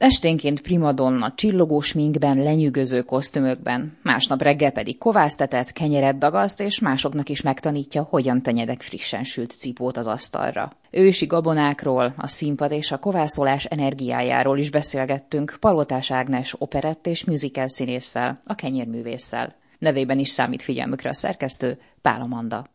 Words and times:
Esténként 0.00 0.60
primadonna, 0.60 1.32
csillogó 1.34 1.80
sminkben, 1.80 2.42
lenyűgöző 2.42 3.02
kosztümökben, 3.02 3.98
másnap 4.02 4.42
reggel 4.42 4.70
pedig 4.70 4.98
kovásztetet, 4.98 5.72
kenyeret 5.72 6.18
dagaszt, 6.18 6.60
és 6.60 6.78
másoknak 6.78 7.28
is 7.28 7.42
megtanítja, 7.42 8.02
hogyan 8.10 8.42
tenyedek 8.42 8.82
frissen 8.82 9.24
sült 9.24 9.50
cipót 9.50 9.96
az 9.96 10.06
asztalra. 10.06 10.72
Ősi 10.90 11.26
gabonákról, 11.26 12.14
a 12.16 12.26
színpad 12.26 12.72
és 12.72 12.92
a 12.92 12.98
kovászolás 12.98 13.64
energiájáról 13.64 14.58
is 14.58 14.70
beszélgettünk 14.70 15.56
Palotás 15.60 16.10
Ágnes 16.10 16.54
operett 16.58 17.06
és 17.06 17.24
musical 17.24 17.68
színésszel, 17.68 18.40
a 18.44 18.54
kenyérművésszel. 18.54 19.54
Nevében 19.78 20.18
is 20.18 20.28
számít 20.28 20.62
figyelmükre 20.62 21.08
a 21.08 21.14
szerkesztő, 21.14 21.78
Pál 22.02 22.20
Amanda. 22.20 22.66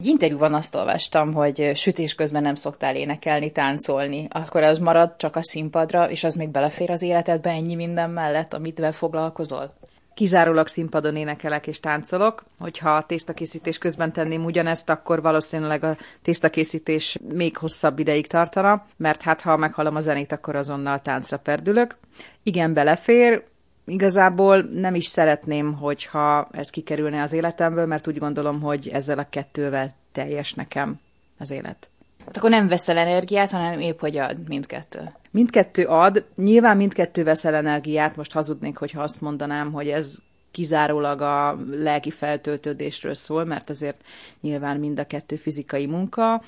Egy 0.00 0.06
interjúban 0.06 0.54
azt 0.54 0.74
olvastam, 0.74 1.32
hogy 1.32 1.72
sütés 1.74 2.14
közben 2.14 2.42
nem 2.42 2.54
szoktál 2.54 2.96
énekelni, 2.96 3.52
táncolni. 3.52 4.26
Akkor 4.30 4.62
az 4.62 4.78
marad 4.78 5.16
csak 5.16 5.36
a 5.36 5.42
színpadra, 5.42 6.10
és 6.10 6.24
az 6.24 6.34
még 6.34 6.48
belefér 6.48 6.90
az 6.90 7.02
életedbe 7.02 7.50
ennyi 7.50 7.74
minden 7.74 8.10
mellett, 8.10 8.54
amit 8.54 8.86
foglalkozol? 8.92 9.74
Kizárólag 10.14 10.66
színpadon 10.66 11.16
énekelek 11.16 11.66
és 11.66 11.80
táncolok. 11.80 12.44
Hogyha 12.58 12.90
a 12.90 13.06
tésztakészítés 13.06 13.78
közben 13.78 14.12
tenném 14.12 14.44
ugyanezt, 14.44 14.88
akkor 14.88 15.22
valószínűleg 15.22 15.84
a 15.84 15.96
tésztakészítés 16.22 17.18
még 17.32 17.56
hosszabb 17.56 17.98
ideig 17.98 18.26
tartana, 18.26 18.86
mert 18.96 19.22
hát 19.22 19.40
ha 19.40 19.56
meghallom 19.56 19.96
a 19.96 20.00
zenét, 20.00 20.32
akkor 20.32 20.56
azonnal 20.56 21.02
táncra 21.02 21.36
perdülök. 21.38 21.96
Igen, 22.42 22.72
belefér, 22.72 23.44
Igazából 23.88 24.60
nem 24.60 24.94
is 24.94 25.06
szeretném, 25.06 25.74
hogyha 25.74 26.48
ez 26.52 26.70
kikerülne 26.70 27.22
az 27.22 27.32
életemből, 27.32 27.86
mert 27.86 28.08
úgy 28.08 28.18
gondolom, 28.18 28.60
hogy 28.60 28.88
ezzel 28.88 29.18
a 29.18 29.26
kettővel 29.30 29.94
teljes 30.12 30.54
nekem 30.54 31.00
az 31.38 31.50
élet. 31.50 31.88
Hát 32.26 32.36
akkor 32.36 32.50
nem 32.50 32.68
veszel 32.68 32.96
energiát, 32.96 33.50
hanem 33.50 33.80
épp 33.80 34.00
hogy 34.00 34.16
ad 34.16 34.48
mindkettő. 34.48 35.12
Mindkettő 35.30 35.84
ad. 35.84 36.24
Nyilván 36.36 36.76
mindkettő 36.76 37.24
veszel 37.24 37.54
energiát. 37.54 38.16
Most 38.16 38.32
hazudnék, 38.32 38.76
hogyha 38.76 39.02
azt 39.02 39.20
mondanám, 39.20 39.72
hogy 39.72 39.88
ez 39.88 40.16
kizárólag 40.50 41.20
a 41.20 41.58
lelki 41.70 42.10
feltöltődésről 42.10 43.14
szól, 43.14 43.44
mert 43.44 43.70
azért 43.70 44.00
nyilván 44.40 44.76
mind 44.76 44.98
a 44.98 45.06
kettő 45.06 45.36
fizikai 45.36 45.86
munka, 45.86 46.42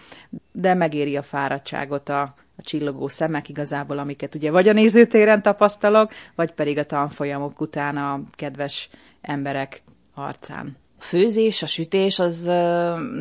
de 0.53 0.75
megéri 0.75 1.17
a 1.17 1.23
fáradtságot 1.23 2.09
a, 2.09 2.35
a 2.61 2.63
csillogó 2.63 3.09
szemek 3.09 3.49
igazából, 3.49 3.99
amiket 3.99 4.35
ugye 4.35 4.51
vagy 4.51 4.69
a 4.69 4.73
nézőtéren 4.73 5.43
tapasztalok, 5.43 6.13
vagy 6.35 6.53
pedig 6.53 6.79
a 6.79 6.85
tanfolyamok 6.85 7.61
után 7.61 7.97
a 7.97 8.21
kedves 8.33 8.89
emberek 9.21 9.83
arcán. 10.15 10.77
A 10.99 11.03
főzés, 11.03 11.63
a 11.63 11.67
sütés 11.67 12.19
az 12.19 12.45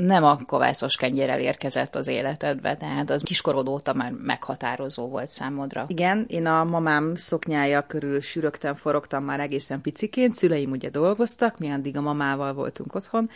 nem 0.01 0.23
a 0.23 0.39
kovászos 0.45 0.95
kenyérrel 0.95 1.39
érkezett 1.39 1.95
az 1.95 2.07
életedbe, 2.07 2.77
tehát 2.77 3.09
az 3.09 3.21
kiskorod 3.21 3.67
óta 3.67 3.93
már 3.93 4.11
meghatározó 4.11 5.07
volt 5.07 5.29
számodra. 5.29 5.85
Igen, 5.87 6.25
én 6.27 6.45
a 6.45 6.63
mamám 6.63 7.15
szoknyája 7.15 7.81
körül 7.81 8.21
sűrögtem, 8.21 8.75
forogtam 8.75 9.23
már 9.23 9.39
egészen 9.39 9.81
piciként, 9.81 10.35
szüleim 10.35 10.71
ugye 10.71 10.89
dolgoztak, 10.89 11.59
mi 11.59 11.69
addig 11.69 11.97
a 11.97 12.01
mamával 12.01 12.53
voltunk 12.53 12.95
otthon, 12.95 13.29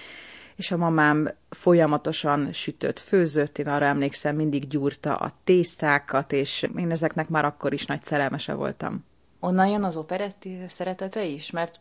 és 0.56 0.72
a 0.72 0.78
mamám 0.78 1.30
folyamatosan 1.50 2.54
sütött, 2.54 3.00
főzött, 3.00 3.58
én 3.58 3.68
arra 3.68 3.86
emlékszem, 3.86 4.36
mindig 4.36 4.68
gyúrta 4.68 5.16
a 5.16 5.34
tésztákat, 5.44 6.32
és 6.32 6.68
én 6.78 6.92
ezeknek 6.92 7.30
már 7.30 7.46
akkor 7.46 7.74
is 7.74 7.86
nagy 7.86 8.04
szerelmese 8.04 8.54
voltam. 8.54 9.06
Onnan 9.40 9.68
jön 9.68 9.84
az 9.84 9.98
operetti 9.98 10.60
szeretete 10.68 11.26
is? 11.26 11.52
Mert 11.52 11.80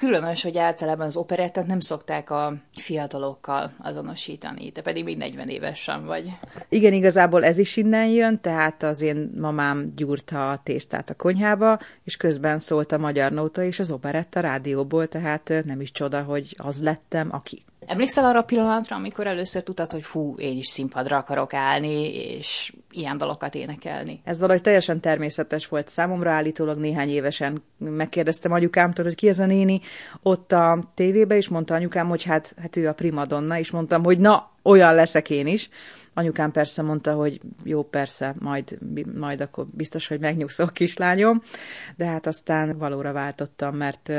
különös, 0.00 0.42
hogy 0.42 0.58
általában 0.58 1.06
az 1.06 1.16
operettet 1.16 1.66
nem 1.66 1.80
szokták 1.80 2.30
a 2.30 2.54
fiatalokkal 2.72 3.72
azonosítani, 3.78 4.70
te 4.70 4.82
pedig 4.82 5.04
még 5.04 5.16
40 5.16 5.48
évesen 5.48 6.06
vagy. 6.06 6.30
Igen, 6.68 6.92
igazából 6.92 7.44
ez 7.44 7.58
is 7.58 7.76
innen 7.76 8.06
jön, 8.06 8.40
tehát 8.40 8.82
az 8.82 9.00
én 9.00 9.32
mamám 9.40 9.84
gyúrta 9.96 10.50
a 10.50 10.60
tésztát 10.62 11.10
a 11.10 11.14
konyhába, 11.14 11.78
és 12.04 12.16
közben 12.16 12.60
szólt 12.60 12.92
a 12.92 12.98
magyar 12.98 13.32
nóta 13.32 13.62
és 13.62 13.78
az 13.78 13.90
operetta 13.90 14.40
rádióból, 14.40 15.06
tehát 15.06 15.52
nem 15.64 15.80
is 15.80 15.92
csoda, 15.92 16.22
hogy 16.22 16.54
az 16.56 16.82
lettem, 16.82 17.28
aki. 17.32 17.64
Emlékszel 17.86 18.24
arra 18.24 18.38
a 18.38 18.42
pillanatra, 18.42 18.96
amikor 18.96 19.26
először 19.26 19.62
tudtad, 19.62 19.92
hogy 19.92 20.02
fú, 20.02 20.34
én 20.38 20.56
is 20.56 20.66
színpadra 20.66 21.16
akarok 21.16 21.54
állni, 21.54 22.14
és 22.14 22.72
ilyen 22.90 23.16
dalokat 23.16 23.54
énekelni? 23.54 24.20
Ez 24.24 24.40
valahogy 24.40 24.62
teljesen 24.62 25.00
természetes 25.00 25.68
volt 25.68 25.88
számomra, 25.88 26.30
állítólag 26.30 26.78
néhány 26.78 27.08
évesen 27.08 27.62
megkérdeztem 27.78 28.52
anyukámtól, 28.52 29.04
hogy 29.04 29.14
ki 29.14 29.28
ez 29.28 29.38
a 29.38 29.46
néni 29.46 29.80
ott 30.22 30.52
a 30.52 30.92
tévébe, 30.94 31.36
és 31.36 31.48
mondta 31.48 31.74
anyukám, 31.74 32.08
hogy 32.08 32.22
hát, 32.22 32.54
hát 32.60 32.76
ő 32.76 32.88
a 32.88 32.92
primadonna, 32.92 33.58
és 33.58 33.70
mondtam, 33.70 34.04
hogy 34.04 34.18
na, 34.18 34.50
olyan 34.62 34.94
leszek 34.94 35.30
én 35.30 35.46
is. 35.46 35.68
Anyukám 36.14 36.50
persze 36.50 36.82
mondta, 36.82 37.14
hogy 37.14 37.40
jó, 37.64 37.82
persze, 37.82 38.34
majd, 38.38 38.78
majd 39.14 39.40
akkor 39.40 39.66
biztos, 39.66 40.08
hogy 40.08 40.20
megnyugszok, 40.20 40.72
kislányom, 40.72 41.42
de 41.96 42.04
hát 42.04 42.26
aztán 42.26 42.78
valóra 42.78 43.12
váltottam, 43.12 43.76
mert 43.76 44.12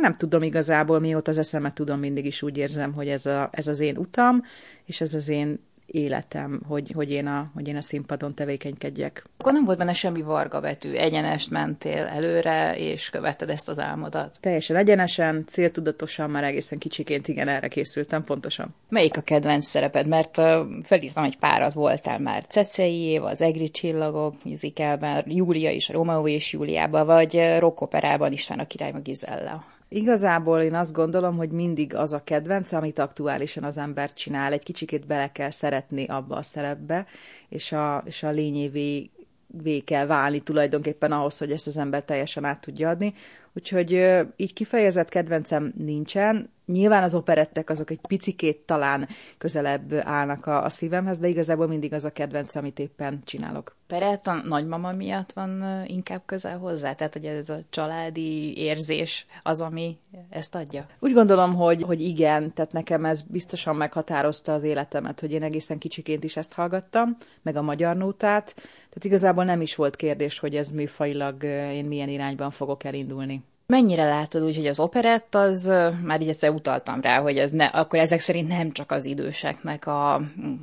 nem 0.00 0.16
tudom 0.16 0.42
igazából, 0.42 1.00
mióta 1.00 1.30
az 1.30 1.38
eszemet 1.38 1.74
tudom, 1.74 1.98
mindig 1.98 2.26
is 2.26 2.42
úgy 2.42 2.56
érzem, 2.56 2.92
hogy 2.92 3.08
ez, 3.08 3.26
a, 3.26 3.48
ez 3.52 3.66
az 3.66 3.80
én 3.80 3.96
utam, 3.96 4.42
és 4.84 5.00
ez 5.00 5.14
az 5.14 5.28
én 5.28 5.58
életem, 5.86 6.60
hogy, 6.68 6.92
hogy, 6.94 7.10
én 7.10 7.26
a, 7.26 7.50
hogy 7.54 7.68
én 7.68 7.76
a 7.76 7.80
színpadon 7.80 8.34
tevékenykedjek. 8.34 9.24
Akkor 9.38 9.52
nem 9.52 9.64
volt 9.64 9.78
benne 9.78 9.92
semmi 9.92 10.22
varga 10.22 10.60
betű, 10.60 10.92
egyenest 10.92 11.50
mentél 11.50 12.04
előre, 12.04 12.76
és 12.78 13.10
követted 13.10 13.50
ezt 13.50 13.68
az 13.68 13.78
álmodat? 13.78 14.36
Teljesen 14.40 14.76
egyenesen, 14.76 15.44
céltudatosan, 15.48 16.30
már 16.30 16.44
egészen 16.44 16.78
kicsiként 16.78 17.28
igen, 17.28 17.48
erre 17.48 17.68
készültem, 17.68 18.24
pontosan. 18.24 18.74
Melyik 18.88 19.16
a 19.16 19.20
kedvenc 19.20 19.66
szereped? 19.66 20.06
Mert 20.06 20.34
felírtam 20.82 21.24
egy 21.24 21.38
párat, 21.38 21.72
voltál 21.72 22.18
már 22.18 22.44
Cecei 22.48 23.00
Év, 23.00 23.24
az 23.24 23.40
Egri 23.40 23.70
Csillagok 23.70 24.44
musicalben, 24.44 25.24
Júlia 25.26 25.70
is, 25.70 25.88
Romeo 25.88 26.28
és 26.28 26.52
Júliában, 26.52 27.06
vagy 27.06 27.56
rock 27.58 27.80
operában 27.80 28.32
István 28.32 28.58
a 28.58 28.66
király 28.66 28.92
Gizella. 29.02 29.64
Igazából 29.96 30.60
én 30.60 30.74
azt 30.74 30.92
gondolom, 30.92 31.36
hogy 31.36 31.50
mindig 31.50 31.94
az 31.94 32.12
a 32.12 32.24
kedvenc, 32.24 32.72
amit 32.72 32.98
aktuálisan 32.98 33.64
az 33.64 33.76
ember 33.76 34.12
csinál. 34.12 34.52
Egy 34.52 34.62
kicsikét 34.62 35.06
bele 35.06 35.32
kell 35.32 35.50
szeretni 35.50 36.04
abba 36.06 36.36
a 36.36 36.42
szerepbe, 36.42 37.06
és 37.48 37.72
a, 37.72 38.02
és 38.06 38.22
a 38.22 38.30
lényévé 38.30 39.10
vé 39.46 39.78
kell 39.78 40.06
válni 40.06 40.40
tulajdonképpen 40.40 41.12
ahhoz, 41.12 41.38
hogy 41.38 41.52
ezt 41.52 41.66
az 41.66 41.76
ember 41.76 42.02
teljesen 42.04 42.44
át 42.44 42.60
tudja 42.60 42.88
adni. 42.88 43.14
Úgyhogy 43.52 44.16
így 44.36 44.52
kifejezett 44.52 45.08
kedvencem 45.08 45.72
nincsen. 45.76 46.50
Nyilván 46.66 47.02
az 47.02 47.14
operettek 47.14 47.70
azok 47.70 47.90
egy 47.90 48.00
picikét 48.08 48.56
talán 48.56 49.08
közelebb 49.38 49.94
állnak 49.94 50.46
a, 50.46 50.64
a 50.64 50.68
szívemhez, 50.68 51.18
de 51.18 51.28
igazából 51.28 51.66
mindig 51.66 51.92
az 51.92 52.04
a 52.04 52.12
kedvenc, 52.12 52.54
amit 52.54 52.78
éppen 52.78 53.20
csinálok. 53.24 53.76
Perett 53.86 54.26
a 54.26 54.34
nagymama 54.34 54.92
miatt 54.92 55.32
van 55.32 55.82
inkább 55.86 56.22
közel 56.24 56.58
hozzá? 56.58 56.92
Tehát, 56.92 57.12
hogy 57.12 57.24
ez 57.24 57.50
a 57.50 57.58
családi 57.70 58.56
érzés 58.58 59.26
az, 59.42 59.60
ami 59.60 59.98
ezt 60.30 60.54
adja? 60.54 60.86
Úgy 60.98 61.12
gondolom, 61.12 61.54
hogy, 61.54 61.82
hogy 61.82 62.00
igen, 62.00 62.52
tehát 62.52 62.72
nekem 62.72 63.04
ez 63.04 63.22
biztosan 63.22 63.76
meghatározta 63.76 64.54
az 64.54 64.62
életemet, 64.62 65.20
hogy 65.20 65.32
én 65.32 65.42
egészen 65.42 65.78
kicsiként 65.78 66.24
is 66.24 66.36
ezt 66.36 66.52
hallgattam, 66.52 67.16
meg 67.42 67.56
a 67.56 67.62
magyar 67.62 67.96
nótát, 67.96 68.54
tehát 68.54 69.04
igazából 69.04 69.44
nem 69.44 69.60
is 69.60 69.74
volt 69.74 69.96
kérdés, 69.96 70.38
hogy 70.38 70.56
ez 70.56 70.70
műfajilag 70.70 71.42
én 71.72 71.84
milyen 71.84 72.08
irányban 72.08 72.50
fogok 72.50 72.84
elindulni. 72.84 73.42
Mennyire 73.68 74.08
látod 74.08 74.42
úgy, 74.42 74.56
hogy 74.56 74.66
az 74.66 74.80
operett, 74.80 75.34
az 75.34 75.72
már 76.02 76.20
így 76.20 76.28
egyszer 76.28 76.50
utaltam 76.50 77.00
rá, 77.00 77.20
hogy 77.20 77.38
ez 77.38 77.50
ne, 77.50 77.64
akkor 77.64 77.98
ezek 77.98 78.20
szerint 78.20 78.48
nem 78.48 78.72
csak 78.72 78.90
az 78.90 79.04
időseknek 79.04 79.86
a 79.86 80.20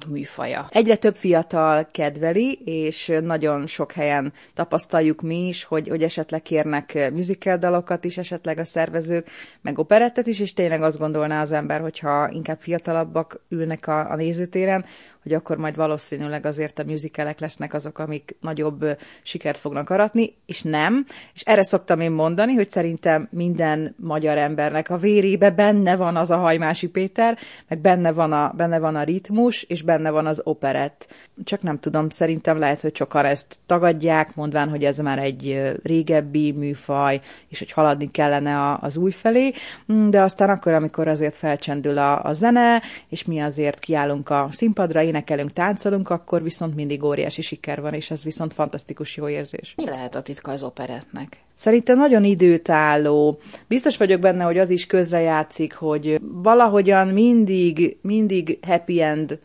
műfaja. 0.10 0.68
Egyre 0.70 0.96
több 0.96 1.16
fiatal 1.16 1.88
kedveli, 1.92 2.60
és 2.66 3.12
nagyon 3.24 3.68
sok 3.68 3.92
helyen 3.92 4.34
tapasztaljuk 4.54 5.22
mi 5.22 5.48
is, 5.48 5.64
hogy, 5.64 5.88
hogy 5.88 6.04
esetleg 6.04 6.42
kérnek 6.42 7.12
musical 7.14 7.58
dalokat 7.58 8.06
is, 8.06 8.18
esetleg 8.18 8.58
a 8.58 8.66
szervezők, 8.66 9.30
meg 9.62 9.80
operettet 9.80 10.28
is, 10.28 10.40
és 10.40 10.54
tényleg 10.54 10.82
azt 10.82 10.98
gondolná 10.98 11.42
az 11.42 11.52
ember, 11.52 11.82
hogyha 11.82 12.30
inkább 12.30 12.60
fiatalabbak 12.60 13.42
ülnek 13.50 13.88
a, 13.88 14.12
a 14.12 14.16
nézőtéren, 14.16 14.86
hogy 15.24 15.34
akkor 15.34 15.58
majd 15.58 15.76
valószínűleg 15.76 16.46
azért 16.46 16.80
a 16.80 16.84
musicalek 16.84 17.40
lesznek 17.40 17.74
azok, 17.74 18.00
amik 18.00 18.36
nagyobb 18.42 18.86
sikert 19.22 19.58
fognak 19.58 19.90
aratni, 19.90 20.36
és 20.46 20.62
nem. 20.62 21.06
És 21.34 21.42
erre 21.42 21.64
szoktam 21.64 22.00
én 22.00 22.12
mondani, 22.12 22.54
hogy 22.54 22.70
szerintem 22.70 23.28
minden 23.32 23.96
magyar 23.98 24.38
embernek 24.38 24.90
a 24.90 24.98
vérébe 24.98 25.52
benne 25.52 25.96
van 25.96 26.16
az 26.16 26.32
a 26.32 26.38
Hajmási 26.38 26.88
Péter, 26.88 27.38
meg 27.68 27.80
benne 27.80 28.12
van 28.12 28.32
a, 28.32 28.54
benne 28.58 28.80
van 28.80 28.96
a 28.96 29.04
ritmus, 29.04 29.64
és 29.64 29.82
benne 29.82 30.10
van 30.10 30.26
az 30.26 30.42
operett. 30.44 31.14
Csak 31.44 31.62
nem 31.62 31.80
tudom, 31.80 32.10
szerintem 32.10 32.60
lehet, 32.60 32.82
hogy 32.82 32.96
sokan 32.96 33.26
ezt 33.26 33.60
tagadják, 33.66 34.36
mondván, 34.36 34.70
hogy 34.70 34.84
ez 34.84 34.98
már 34.98 35.20
egy 35.20 35.62
régebbi 35.84 36.52
műfaj, 36.52 37.22
és 37.48 37.60
hogy 37.60 37.72
haladni 37.72 38.12
kellene 38.12 38.78
az 38.82 38.98
új 38.98 39.12
felé, 39.12 39.54
mm, 39.94 40.10
de 40.10 40.22
aztán 40.22 40.50
akkor, 40.50 40.74
amikor 40.74 41.08
azért 41.08 41.36
felcsendül 41.36 41.98
a, 41.98 42.24
a 42.24 42.34
zene, 42.34 42.82
és 43.10 43.26
mi 43.26 43.40
azért 43.42 43.80
kiállunk 43.80 44.30
a 44.30 44.48
színpadra, 44.52 45.02
énekelünk, 45.14 45.54
táncolunk, 45.54 46.10
akkor 46.10 46.44
viszont 46.44 46.76
mindig 46.76 47.04
óriási 47.04 47.42
siker 47.42 47.82
van, 47.82 47.94
és 47.94 48.12
ez 48.12 48.24
viszont 48.24 48.54
fantasztikus 48.54 49.18
jó 49.18 49.30
érzés. 49.30 49.74
Mi 49.78 49.86
lehet 49.86 50.16
a 50.16 50.22
titka 50.22 50.52
az 50.52 50.64
operetnek? 50.64 51.38
Szerintem 51.56 51.98
nagyon 51.98 52.24
időtálló. 52.24 53.40
Biztos 53.68 53.98
vagyok 53.98 54.20
benne, 54.20 54.44
hogy 54.44 54.58
az 54.58 54.70
is 54.70 54.86
közrejátszik, 54.86 55.74
hogy 55.74 56.20
valahogyan 56.22 57.08
mindig, 57.08 57.98
mindig 58.02 58.60
happy 58.62 59.02
end 59.02 59.40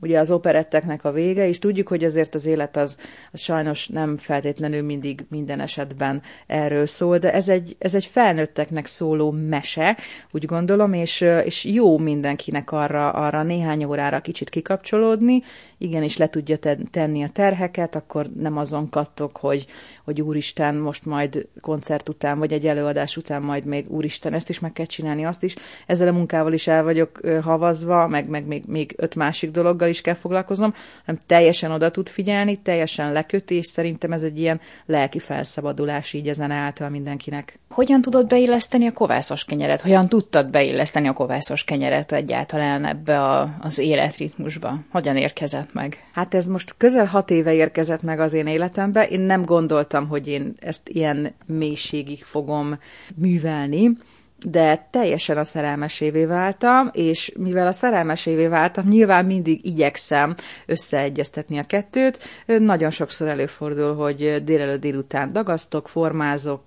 ugye 0.00 0.18
az 0.18 0.30
operetteknek 0.30 1.04
a 1.04 1.12
vége, 1.12 1.48
és 1.48 1.58
tudjuk, 1.58 1.88
hogy 1.88 2.04
azért 2.04 2.34
az 2.34 2.46
élet 2.46 2.76
az, 2.76 2.96
az 3.32 3.40
sajnos 3.40 3.88
nem 3.88 4.16
feltétlenül 4.16 4.82
mindig 4.82 5.24
minden 5.28 5.60
esetben 5.60 6.22
erről 6.46 6.86
szól, 6.86 7.18
de 7.18 7.32
ez 7.32 7.48
egy, 7.48 7.76
ez 7.78 7.94
egy 7.94 8.04
felnőtteknek 8.04 8.86
szóló 8.86 9.30
mese, 9.30 9.96
úgy 10.30 10.44
gondolom, 10.44 10.92
és, 10.92 11.20
és 11.20 11.64
jó 11.64 11.98
mindenkinek 11.98 12.72
arra, 12.72 13.10
arra 13.10 13.42
néhány 13.42 13.84
órára 13.84 14.20
kicsit 14.20 14.50
kikapcsolódni, 14.50 15.42
igenis 15.78 16.16
le 16.16 16.28
tudja 16.28 16.56
tenni 16.90 17.22
a 17.22 17.28
terheket, 17.28 17.96
akkor 17.96 18.26
nem 18.38 18.56
azon 18.56 18.88
kattok, 18.88 19.36
hogy, 19.36 19.66
hogy 20.04 20.20
úristen, 20.20 20.74
most 20.74 21.04
majd 21.04 21.48
koncert 21.60 22.08
után, 22.08 22.38
vagy 22.38 22.52
egy 22.52 22.66
előadás 22.66 23.16
után 23.16 23.42
majd 23.42 23.64
még 23.64 23.90
úristen, 23.90 24.34
ezt 24.34 24.48
is 24.48 24.58
meg 24.58 24.72
kell 24.72 24.86
csinálni, 24.86 25.24
azt 25.24 25.42
is. 25.42 25.54
Ezzel 25.86 26.08
a 26.08 26.12
munkával 26.12 26.52
is 26.52 26.66
el 26.66 26.82
vagyok 26.82 27.20
havazva, 27.42 28.06
meg, 28.06 28.28
meg 28.28 28.46
még, 28.46 28.64
még 28.66 28.94
öt 28.96 29.14
másik 29.14 29.50
dologgal 29.50 29.88
is 29.88 30.00
kell 30.00 30.14
foglalkoznom, 30.14 30.74
hanem 31.04 31.20
teljesen 31.26 31.70
oda 31.70 31.90
tud 31.90 32.08
figyelni, 32.08 32.60
teljesen 32.62 33.12
leköti, 33.12 33.54
és 33.54 33.66
szerintem 33.66 34.12
ez 34.12 34.22
egy 34.22 34.38
ilyen 34.38 34.60
lelki 34.86 35.18
felszabadulás 35.18 36.12
így 36.12 36.28
ezen 36.28 36.50
által 36.50 36.88
mindenkinek. 36.88 37.60
Hogyan 37.70 38.02
tudod 38.02 38.26
beilleszteni 38.26 38.86
a 38.86 38.92
kovászos 38.92 39.44
kenyeret? 39.44 39.80
Hogyan 39.80 40.08
tudtad 40.08 40.50
beilleszteni 40.50 41.08
a 41.08 41.12
kovászos 41.12 41.64
kenyeret 41.64 42.12
egyáltalán 42.12 42.84
ebbe 42.84 43.20
a, 43.20 43.56
az 43.60 43.78
életritmusba? 43.78 44.78
Hogyan 44.90 45.16
érkezett 45.16 45.72
meg? 45.72 46.04
Hát 46.12 46.34
ez 46.34 46.44
most 46.44 46.74
közel 46.76 47.06
hat 47.06 47.30
éve 47.30 47.52
érkezett 47.52 48.02
meg 48.02 48.20
az 48.20 48.32
én 48.32 48.46
életembe. 48.46 49.06
Én 49.06 49.20
nem 49.20 49.44
gondoltam, 49.44 49.91
hogy 50.06 50.28
én 50.28 50.52
ezt 50.60 50.88
ilyen 50.88 51.34
mélységig 51.46 52.24
fogom 52.24 52.78
művelni 53.14 53.96
de 54.44 54.88
teljesen 54.90 55.38
a 55.38 55.44
szerelmesévé 55.44 56.24
váltam, 56.24 56.90
és 56.92 57.32
mivel 57.38 57.66
a 57.66 57.72
szerelmesévé 57.72 58.46
váltam, 58.46 58.88
nyilván 58.88 59.24
mindig 59.24 59.64
igyekszem 59.64 60.34
összeegyeztetni 60.66 61.58
a 61.58 61.62
kettőt. 61.62 62.18
Nagyon 62.46 62.90
sokszor 62.90 63.28
előfordul, 63.28 63.94
hogy 63.94 64.44
délelőtt 64.44 64.80
délután 64.80 65.32
dagasztok, 65.32 65.88
formázok, 65.88 66.64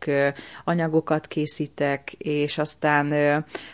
anyagokat 0.63 1.27
készítek, 1.27 2.13
és 2.17 2.57
aztán 2.57 3.11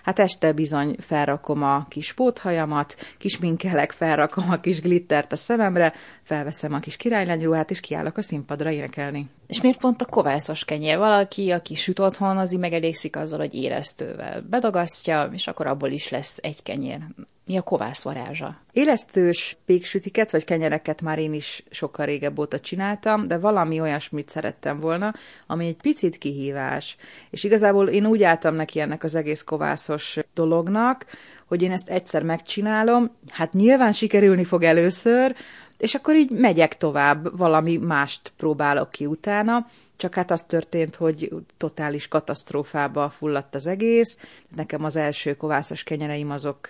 hát 0.04 0.19
este 0.19 0.51
bizony 0.51 0.95
felrakom 1.00 1.63
a 1.63 1.86
kis 1.89 2.13
póthajamat, 2.13 2.95
kis 3.18 3.39
minkelek, 3.39 3.92
felrakom 3.92 4.51
a 4.51 4.59
kis 4.59 4.81
glittert 4.81 5.31
a 5.31 5.36
szememre, 5.36 5.94
felveszem 6.24 6.74
a 6.74 6.80
kis 6.80 6.95
királylányruhát, 6.95 7.71
és 7.71 7.80
kiállok 7.80 8.18
a 8.18 8.21
színpadra 8.21 8.71
énekelni. 8.71 9.30
És 9.51 9.62
miért 9.62 9.80
pont 9.80 10.01
a 10.01 10.06
kovászos 10.06 10.65
kenyér? 10.65 10.98
Valaki, 10.98 11.51
aki 11.51 11.75
süt 11.75 12.00
otthon, 12.00 12.38
az 12.38 12.51
megelégszik 12.51 13.15
azzal, 13.15 13.39
hogy 13.39 13.53
élesztővel 13.53 14.42
bedagasztja, 14.50 15.30
és 15.33 15.48
akkor 15.48 15.68
abból 15.68 15.89
is 15.89 16.09
lesz 16.09 16.38
egy 16.42 16.63
kenyér. 16.63 17.00
Mi 17.45 17.57
a 17.57 17.62
kovász 17.62 18.03
varázsa? 18.03 18.57
Élesztős 18.71 19.57
péksütiket 19.65 20.31
vagy 20.31 20.44
kenyereket 20.44 21.01
már 21.01 21.19
én 21.19 21.33
is 21.33 21.63
sokkal 21.69 22.06
régebb 22.06 22.39
óta 22.39 22.59
csináltam, 22.59 23.27
de 23.27 23.38
valami 23.38 23.80
olyasmit 23.80 24.30
szerettem 24.30 24.80
volna, 24.80 25.13
ami 25.48 25.68
egy 25.68 25.77
picit 25.81 26.18
kihívás. 26.18 26.97
És 27.30 27.44
igazából 27.44 27.88
én 27.88 28.06
úgy 28.06 28.24
álltam 28.24 28.56
neki 28.56 28.80
ennek 28.80 29.04
az 29.04 29.15
egész 29.15 29.44
kovászos 29.44 30.18
dolognak, 30.33 31.06
hogy 31.47 31.62
én 31.62 31.71
ezt 31.71 31.89
egyszer 31.89 32.24
megcsinálom, 32.24 33.12
hát 33.30 33.54
nyilván 33.54 33.92
sikerülni 33.92 34.44
fog 34.44 34.63
először, 34.63 35.36
és 35.81 35.95
akkor 35.95 36.16
így 36.16 36.31
megyek 36.31 36.78
tovább, 36.78 37.38
valami 37.38 37.78
mást 37.78 38.31
próbálok 38.38 38.92
ki 38.92 39.06
utána, 39.06 39.68
csak 39.98 40.13
hát 40.16 40.31
az 40.31 40.44
történt, 40.44 40.95
hogy 40.95 41.33
totális 41.57 42.07
katasztrófába 42.07 43.10
fulladt 43.10 43.56
az 43.56 43.68
egész. 43.68 44.18
Nekem 44.56 44.83
az 44.83 44.95
első 44.95 45.36
kovászos 45.36 45.83
kenyereim 45.83 46.31
azok 46.31 46.68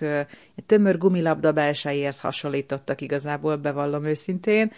tömör 0.66 0.98
gumilabda 0.98 1.52
belsejéhez 1.52 2.20
hasonlítottak 2.20 3.00
igazából, 3.00 3.56
bevallom 3.56 4.04
őszintén, 4.04 4.72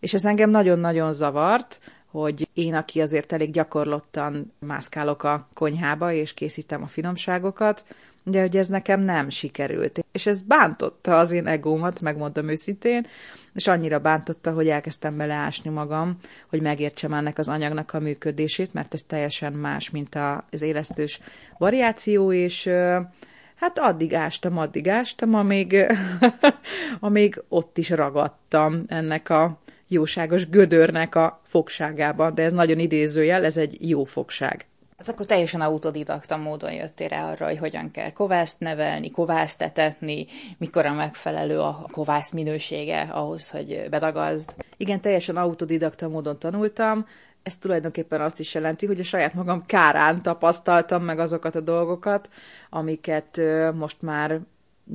és 0.00 0.14
ez 0.14 0.24
engem 0.24 0.50
nagyon-nagyon 0.50 1.12
zavart, 1.12 1.80
hogy 2.10 2.48
én, 2.54 2.74
aki 2.74 3.00
azért 3.00 3.32
elég 3.32 3.50
gyakorlottan 3.50 4.52
mászkálok 4.58 5.22
a 5.22 5.48
konyhába, 5.54 6.12
és 6.12 6.34
készítem 6.34 6.82
a 6.82 6.86
finomságokat, 6.86 7.84
de 8.24 8.40
hogy 8.40 8.56
ez 8.56 8.66
nekem 8.66 9.00
nem 9.00 9.28
sikerült. 9.28 10.04
És 10.12 10.26
ez 10.26 10.42
bántotta 10.42 11.18
az 11.18 11.30
én 11.30 11.46
egómat, 11.46 12.00
megmondom 12.00 12.48
őszintén, 12.48 13.06
és 13.54 13.66
annyira 13.66 13.98
bántotta, 13.98 14.52
hogy 14.52 14.68
elkezdtem 14.68 15.16
beleásni 15.16 15.70
magam, 15.70 16.16
hogy 16.48 16.62
megértsem 16.62 17.12
ennek 17.12 17.38
az 17.38 17.48
anyagnak 17.48 17.94
a 17.94 18.00
működését, 18.00 18.72
mert 18.72 18.94
ez 18.94 19.02
teljesen 19.02 19.52
más, 19.52 19.90
mint 19.90 20.18
az 20.50 20.62
élesztős 20.62 21.20
variáció, 21.58 22.32
és 22.32 22.70
hát 23.54 23.78
addig 23.78 24.14
ástam, 24.14 24.58
addig 24.58 24.88
ástam, 24.88 25.34
amíg, 25.34 25.86
amíg 27.00 27.42
ott 27.48 27.78
is 27.78 27.90
ragadtam 27.90 28.84
ennek 28.86 29.30
a 29.30 29.58
jóságos 29.88 30.48
gödörnek 30.48 31.14
a 31.14 31.40
fogságában, 31.44 32.34
de 32.34 32.42
ez 32.42 32.52
nagyon 32.52 32.78
idézőjel, 32.78 33.44
ez 33.44 33.56
egy 33.56 33.88
jó 33.88 34.04
fogság. 34.04 34.66
Hát 34.98 35.08
akkor 35.08 35.26
teljesen 35.26 35.60
autodidakta 35.60 36.36
módon 36.36 36.72
jöttél 36.72 37.08
rá 37.08 37.30
arra, 37.30 37.46
hogy 37.46 37.58
hogyan 37.58 37.90
kell 37.90 38.12
kovászt 38.12 38.60
nevelni, 38.60 39.10
kovászt 39.10 39.62
etetni, 39.62 40.26
mikor 40.58 40.86
a 40.86 40.92
megfelelő 40.92 41.60
a 41.60 41.86
kovász 41.90 42.32
minősége 42.32 43.00
ahhoz, 43.00 43.50
hogy 43.50 43.86
bedagazd. 43.90 44.54
Igen, 44.76 45.00
teljesen 45.00 45.36
autodidakta 45.36 46.08
módon 46.08 46.38
tanultam. 46.38 47.06
Ez 47.42 47.56
tulajdonképpen 47.56 48.20
azt 48.20 48.40
is 48.40 48.54
jelenti, 48.54 48.86
hogy 48.86 49.00
a 49.00 49.04
saját 49.04 49.34
magam 49.34 49.66
kárán 49.66 50.22
tapasztaltam 50.22 51.02
meg 51.02 51.18
azokat 51.18 51.54
a 51.54 51.60
dolgokat, 51.60 52.28
amiket 52.70 53.40
most 53.74 54.02
már 54.02 54.40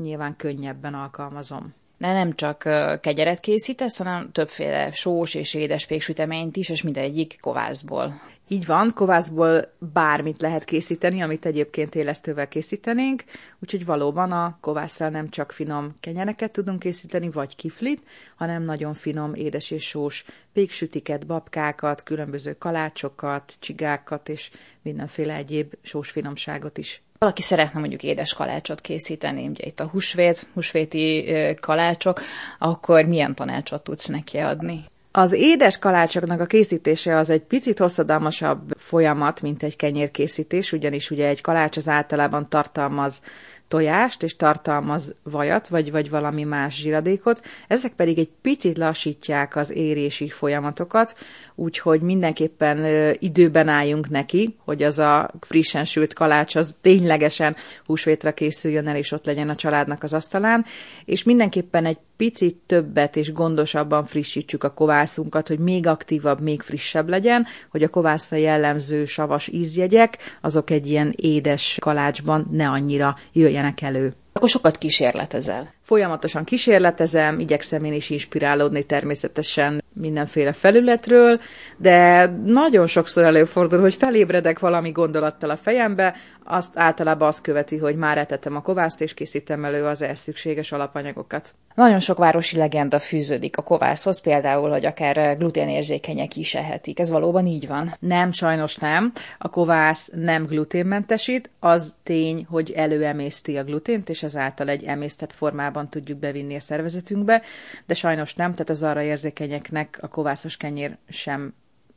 nyilván 0.01 0.35
könnyebben 0.35 0.93
alkalmazom 0.93 1.77
de 1.99 2.13
nem 2.13 2.35
csak 2.35 2.69
kegyeret 3.01 3.39
készítesz, 3.39 3.97
hanem 3.97 4.31
többféle 4.31 4.91
sós 4.91 5.33
és 5.33 5.53
édes 5.53 5.85
péksüteményt 5.85 6.57
is, 6.57 6.69
és 6.69 6.81
mindegyik 6.81 7.37
kovászból. 7.41 8.21
Így 8.51 8.65
van, 8.65 8.91
kovászból 8.93 9.73
bármit 9.93 10.41
lehet 10.41 10.63
készíteni, 10.63 11.21
amit 11.21 11.45
egyébként 11.45 11.95
élesztővel 11.95 12.47
készítenénk, 12.47 13.23
úgyhogy 13.59 13.85
valóban 13.85 14.31
a 14.31 14.57
kovásszal 14.61 15.09
nem 15.09 15.29
csak 15.29 15.51
finom 15.51 15.95
kenyereket 15.99 16.51
tudunk 16.51 16.79
készíteni, 16.79 17.29
vagy 17.29 17.55
kiflit, 17.55 18.01
hanem 18.35 18.63
nagyon 18.63 18.93
finom 18.93 19.33
édes 19.33 19.71
és 19.71 19.87
sós 19.87 20.25
péksütiket, 20.53 21.25
babkákat, 21.25 22.03
különböző 22.03 22.53
kalácsokat, 22.53 23.53
csigákat 23.59 24.29
és 24.29 24.51
mindenféle 24.81 25.33
egyéb 25.33 25.73
sós 25.81 26.09
finomságot 26.09 26.77
is 26.77 27.01
valaki 27.19 27.41
szeretne 27.41 27.79
mondjuk 27.79 28.03
édes 28.03 28.33
kalácsot 28.33 28.81
készíteni, 28.81 29.47
ugye 29.47 29.65
itt 29.65 29.79
a 29.79 29.87
húsvét, 29.87 30.47
húsvéti 30.53 31.25
kalácsok, 31.59 32.21
akkor 32.59 33.05
milyen 33.05 33.35
tanácsot 33.35 33.83
tudsz 33.83 34.07
neki 34.07 34.37
adni? 34.37 34.85
Az 35.19 35.31
édes 35.31 35.77
kalácsoknak 35.79 36.39
a 36.39 36.45
készítése 36.45 37.17
az 37.17 37.29
egy 37.29 37.41
picit 37.41 37.77
hosszadalmasabb 37.77 38.73
folyamat, 38.77 39.41
mint 39.41 39.63
egy 39.63 39.75
kenyérkészítés, 39.75 40.71
ugyanis 40.71 41.11
ugye 41.11 41.27
egy 41.27 41.41
kalács 41.41 41.77
az 41.77 41.87
általában 41.87 42.49
tartalmaz 42.49 43.21
tojást, 43.67 44.23
és 44.23 44.35
tartalmaz 44.35 45.15
vajat, 45.23 45.67
vagy, 45.67 45.91
vagy 45.91 46.09
valami 46.09 46.43
más 46.43 46.75
zsiradékot, 46.75 47.41
ezek 47.67 47.91
pedig 47.91 48.19
egy 48.19 48.29
picit 48.41 48.77
lassítják 48.77 49.55
az 49.55 49.71
érési 49.71 50.29
folyamatokat, 50.29 51.15
úgyhogy 51.55 52.01
mindenképpen 52.01 52.85
időben 53.19 53.67
álljunk 53.67 54.09
neki, 54.09 54.55
hogy 54.65 54.83
az 54.83 54.99
a 54.99 55.31
frissen 55.41 55.85
sült 55.85 56.13
kalács 56.13 56.55
az 56.55 56.75
ténylegesen 56.81 57.55
húsvétra 57.85 58.33
készüljön 58.33 58.87
el, 58.87 58.95
és 58.95 59.11
ott 59.11 59.25
legyen 59.25 59.49
a 59.49 59.55
családnak 59.55 60.03
az 60.03 60.13
asztalán, 60.13 60.65
és 61.05 61.23
mindenképpen 61.23 61.85
egy 61.85 61.97
picit 62.19 62.57
többet 62.65 63.15
és 63.15 63.31
gondosabban 63.31 64.05
frissítsük 64.05 64.63
a 64.63 64.73
kovászunkat, 64.73 65.47
hogy 65.47 65.59
még 65.59 65.87
aktívabb, 65.87 66.41
még 66.41 66.61
frissebb 66.61 67.09
legyen, 67.09 67.45
hogy 67.69 67.83
a 67.83 67.87
kovászra 67.87 68.37
jellemző 68.37 69.05
savas 69.05 69.47
ízjegyek, 69.47 70.17
azok 70.41 70.69
egy 70.69 70.89
ilyen 70.89 71.13
édes 71.15 71.77
kalácsban 71.81 72.47
ne 72.51 72.69
annyira 72.69 73.17
jöjjenek 73.33 73.81
elő. 73.81 74.13
Akkor 74.33 74.49
sokat 74.49 74.77
kísérletezel. 74.77 75.73
Folyamatosan 75.81 76.43
kísérletezem, 76.43 77.39
igyekszem 77.39 77.83
én 77.83 77.93
is 77.93 78.09
inspirálódni 78.09 78.83
természetesen 78.83 79.83
mindenféle 79.93 80.53
felületről, 80.53 81.39
de 81.77 82.25
nagyon 82.45 82.87
sokszor 82.87 83.23
előfordul, 83.23 83.79
hogy 83.79 83.95
felébredek 83.95 84.59
valami 84.59 84.91
gondolattal 84.91 85.49
a 85.49 85.55
fejembe, 85.55 86.15
azt 86.51 86.77
általában 86.77 87.27
azt 87.27 87.41
követi, 87.41 87.77
hogy 87.77 87.95
már 87.95 88.17
etetem 88.17 88.55
a 88.55 88.61
kovászt, 88.61 89.01
és 89.01 89.13
készítem 89.13 89.65
elő 89.65 89.85
az 89.85 90.01
ehhez 90.01 90.19
szükséges 90.19 90.71
alapanyagokat. 90.71 91.55
Nagyon 91.75 91.99
sok 91.99 92.17
városi 92.17 92.57
legenda 92.57 92.99
fűződik 92.99 93.57
a 93.57 93.61
kovászhoz, 93.61 94.21
például, 94.21 94.69
hogy 94.69 94.85
akár 94.85 95.37
gluténérzékenyek 95.37 96.35
is 96.35 96.55
ehetik. 96.55 96.99
Ez 96.99 97.09
valóban 97.09 97.45
így 97.45 97.67
van? 97.67 97.95
Nem, 97.99 98.31
sajnos 98.31 98.75
nem. 98.75 99.11
A 99.37 99.49
kovász 99.49 100.09
nem 100.13 100.45
gluténmentesít, 100.45 101.49
az 101.59 101.95
tény, 102.03 102.45
hogy 102.49 102.71
előemészti 102.71 103.57
a 103.57 103.63
glutént, 103.63 104.09
és 104.09 104.23
ezáltal 104.23 104.69
egy 104.69 104.83
emésztett 104.83 105.33
formában 105.33 105.89
tudjuk 105.89 106.19
bevinni 106.19 106.55
a 106.55 106.59
szervezetünkbe, 106.59 107.41
de 107.85 107.93
sajnos 107.93 108.35
nem, 108.35 108.51
tehát 108.51 108.69
az 108.69 108.83
arra 108.83 109.01
érzékenyeknek 109.01 109.97
a 110.01 110.07
kovászos 110.07 110.57
kenyér 110.57 110.97
sem 111.09 111.53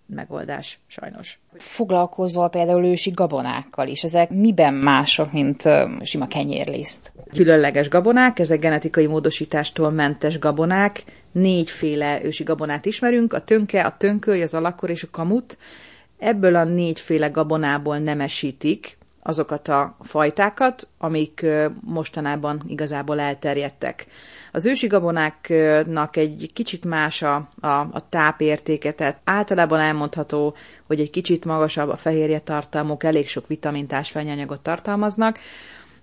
megoldás, 0.06 0.78
sajnos. 0.86 1.38
Foglalkozol 1.56 2.48
például 2.48 2.84
ősi 2.84 3.10
gabonákkal 3.10 3.88
is. 3.88 4.04
Ezek 4.04 4.30
miben 4.30 4.74
mások, 4.74 5.32
mint 5.32 5.62
sima 6.02 6.26
kenyérliszt? 6.26 7.12
Különleges 7.32 7.88
gabonák, 7.88 8.38
ezek 8.38 8.60
genetikai 8.60 9.06
módosítástól 9.06 9.90
mentes 9.90 10.38
gabonák. 10.38 11.04
Négyféle 11.32 12.24
ősi 12.24 12.42
gabonát 12.42 12.86
ismerünk, 12.86 13.32
a 13.32 13.44
tönke, 13.44 13.82
a 13.84 13.96
tönköly, 13.98 14.42
az 14.42 14.54
alakor 14.54 14.90
és 14.90 15.02
a 15.02 15.08
kamut. 15.10 15.58
Ebből 16.18 16.56
a 16.56 16.64
négyféle 16.64 17.28
gabonából 17.28 17.98
nemesítik 17.98 18.96
azokat 19.22 19.68
a 19.68 19.96
fajtákat, 20.00 20.88
amik 20.98 21.46
mostanában 21.80 22.60
igazából 22.66 23.20
elterjedtek. 23.20 24.06
Az 24.52 24.66
ősi 24.66 24.86
gabonáknak 24.86 26.16
egy 26.16 26.50
kicsit 26.54 26.84
más 26.84 27.22
a, 27.22 27.48
a, 27.60 27.66
a 27.66 28.08
tápértéke, 28.08 28.92
tehát 28.92 29.20
általában 29.24 29.80
elmondható, 29.80 30.54
hogy 30.86 31.00
egy 31.00 31.10
kicsit 31.10 31.44
magasabb 31.44 31.88
a 31.88 31.96
fehérje 31.96 32.38
tartalmuk, 32.38 33.04
elég 33.04 33.28
sok 33.28 33.46
vitamintás 33.46 34.10
fennyanyagot 34.10 34.60
tartalmaznak, 34.60 35.38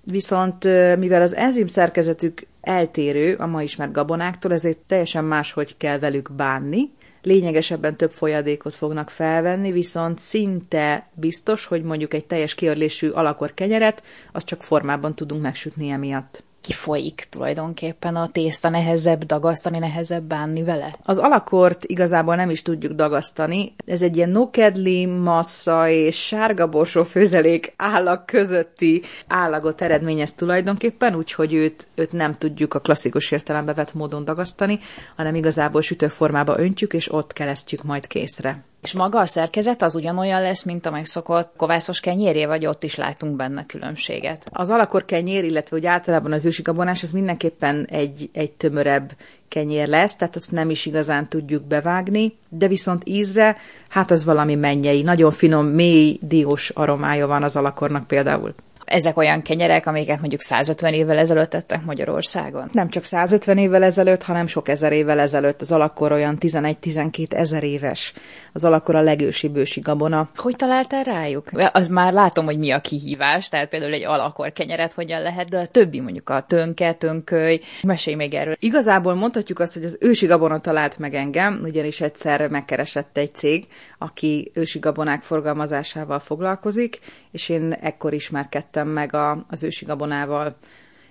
viszont 0.04 0.64
mivel 0.98 1.22
az 1.22 1.36
enzim 1.36 1.68
szerkezetük 1.68 2.48
eltérő 2.62 3.36
a 3.36 3.46
ma 3.46 3.62
ismert 3.62 3.92
gabonáktól, 3.92 4.54
ezért 4.54 4.78
teljesen 4.78 5.24
máshogy 5.24 5.78
kell 5.78 6.00
velük 6.00 6.32
bánni, 6.32 6.92
lényegesebben 7.30 7.96
több 7.96 8.12
folyadékot 8.12 8.74
fognak 8.74 9.10
felvenni, 9.10 9.72
viszont 9.72 10.20
szinte 10.20 11.10
biztos, 11.14 11.66
hogy 11.66 11.84
mondjuk 11.84 12.14
egy 12.14 12.26
teljes 12.26 12.56
kiörlésű 12.56 13.10
alakor 13.10 13.54
kenyeret, 13.54 14.04
azt 14.32 14.46
csak 14.46 14.64
formában 14.64 15.16
tudunk 15.16 15.42
megsütni 15.42 15.90
emiatt 15.90 16.44
kifolyik 16.62 17.28
tulajdonképpen 17.30 18.16
a 18.16 18.28
tészta, 18.28 18.70
nehezebb 18.70 19.24
dagasztani, 19.24 19.80
nehezebb 19.80 20.24
bánni 20.24 20.64
vele? 20.64 20.96
Az 21.04 21.18
alakort 21.18 21.86
igazából 21.86 22.36
nem 22.36 22.50
is 22.50 22.62
tudjuk 22.62 22.92
dagasztani. 22.92 23.74
Ez 23.86 24.02
egy 24.02 24.16
ilyen 24.16 24.30
nokedli, 24.30 25.06
massza 25.06 25.90
és 25.90 26.26
sárga 26.26 26.68
borsó 26.70 27.04
főzelék 27.04 27.74
állag 27.78 28.26
közötti 28.26 29.02
állagot 29.28 29.82
eredményez 29.82 30.34
tulajdonképpen, 30.34 31.16
úgyhogy 31.16 31.54
őt, 31.54 31.88
őt 31.96 32.12
nem 32.12 32.34
tudjuk 32.34 32.74
a 32.74 32.80
klasszikus 32.80 33.32
értelembe 33.32 33.74
vett 33.74 33.94
módon 33.94 34.26
dagasztani, 34.26 34.80
hanem 35.16 35.36
igazából 35.36 35.82
sütőformába 35.82 36.60
öntjük, 36.60 36.94
és 36.94 37.12
ott 37.12 37.34
keresztjük 37.34 37.84
majd 37.84 38.08
készre. 38.08 38.69
És 38.82 38.94
maga 38.94 39.20
a 39.20 39.26
szerkezet 39.26 39.82
az 39.82 39.96
ugyanolyan 39.96 40.42
lesz, 40.42 40.64
mint 40.64 40.86
a 40.86 40.92
megszokott 40.92 41.54
kovászos 41.58 42.00
kenyérje, 42.00 42.48
vagy 42.48 42.66
ott 42.66 42.84
is 42.84 42.96
látunk 42.96 43.36
benne 43.36 43.66
különbséget? 43.66 44.46
Az 44.52 44.70
alakor 44.70 45.06
kenyér, 45.06 45.44
illetve 45.44 45.76
hogy 45.76 45.86
általában 45.86 46.32
az 46.32 46.46
ősi 46.46 46.62
gabonás, 46.62 47.04
az 47.04 47.12
mindenképpen 47.12 47.86
egy, 47.90 48.30
egy 48.34 48.52
tömörebb 48.52 49.12
kenyér 49.48 49.88
lesz, 49.88 50.16
tehát 50.16 50.36
azt 50.36 50.52
nem 50.52 50.70
is 50.70 50.86
igazán 50.86 51.30
tudjuk 51.30 51.64
bevágni, 51.64 52.38
de 52.50 52.68
viszont 52.68 53.02
ízre, 53.06 53.58
hát 53.88 54.12
az 54.12 54.26
valami 54.26 54.56
mennyei, 54.56 55.02
nagyon 55.02 55.32
finom, 55.32 55.66
mély, 55.66 56.20
diós 56.22 56.70
aromája 56.70 57.28
van 57.28 57.44
az 57.44 57.56
alakornak 57.56 58.08
például 58.08 58.54
ezek 58.90 59.18
olyan 59.18 59.42
kenyerek, 59.42 59.86
amiket 59.86 60.20
mondjuk 60.20 60.42
150 60.42 60.94
évvel 60.94 61.18
ezelőtt 61.18 61.50
tettek 61.50 61.86
Magyarországon? 61.86 62.70
Nem 62.74 62.90
csak 62.90 63.04
150 63.04 63.58
évvel 63.58 63.84
ezelőtt, 63.84 64.24
hanem 64.24 64.48
sok 64.48 64.68
ezer 64.68 64.92
évvel 64.92 65.20
ezelőtt. 65.20 65.62
Az 65.62 65.72
alakor 65.72 66.12
olyan 66.12 66.38
11-12 66.40 67.34
ezer 67.34 67.64
éves. 67.64 68.14
Az 68.54 68.66
alakor 68.66 68.96
a 68.96 69.02
legősibb 69.02 69.56
ősi 69.56 69.80
gabona. 69.80 70.30
Hogy 70.36 70.56
találtál 70.56 71.04
rájuk? 71.04 71.50
Az 71.72 71.88
már 71.88 72.14
látom, 72.14 72.46
hogy 72.46 72.58
mi 72.58 72.72
a 72.72 72.82
kihívás, 72.82 73.50
tehát 73.50 73.70
például 73.70 73.94
egy 73.94 74.06
alakor 74.06 74.54
kenyeret 74.54 74.94
hogyan 74.94 75.22
lehet, 75.22 75.50
de 75.50 75.58
a 75.58 75.66
többi 75.66 76.00
mondjuk 76.00 76.30
a 76.30 76.42
tönke, 76.48 76.94
tönköly. 76.94 77.60
Mesélj 77.84 78.16
még 78.16 78.34
erről. 78.34 78.56
Igazából 78.60 79.14
mondhatjuk 79.14 79.60
azt, 79.60 79.74
hogy 79.74 79.84
az 79.84 79.98
ősi 80.00 80.26
gabona 80.26 80.60
talált 80.60 80.98
meg 80.98 81.14
engem, 81.14 81.60
ugyanis 81.64 82.02
egyszer 82.02 82.50
megkeresett 82.50 83.18
egy 83.18 83.36
cég, 83.36 83.68
aki 83.98 84.52
ősi 84.54 84.80
gabonák 84.80 85.24
forgalmazásával 85.24 86.20
foglalkozik, 86.20 87.00
és 87.32 87.50
én 87.50 87.72
ekkor 87.72 88.14
ismerkedtem 88.14 88.79
meg 88.88 89.14
a, 89.14 89.46
az 89.50 89.64
ősi 89.64 89.86
gabonával. 89.86 90.56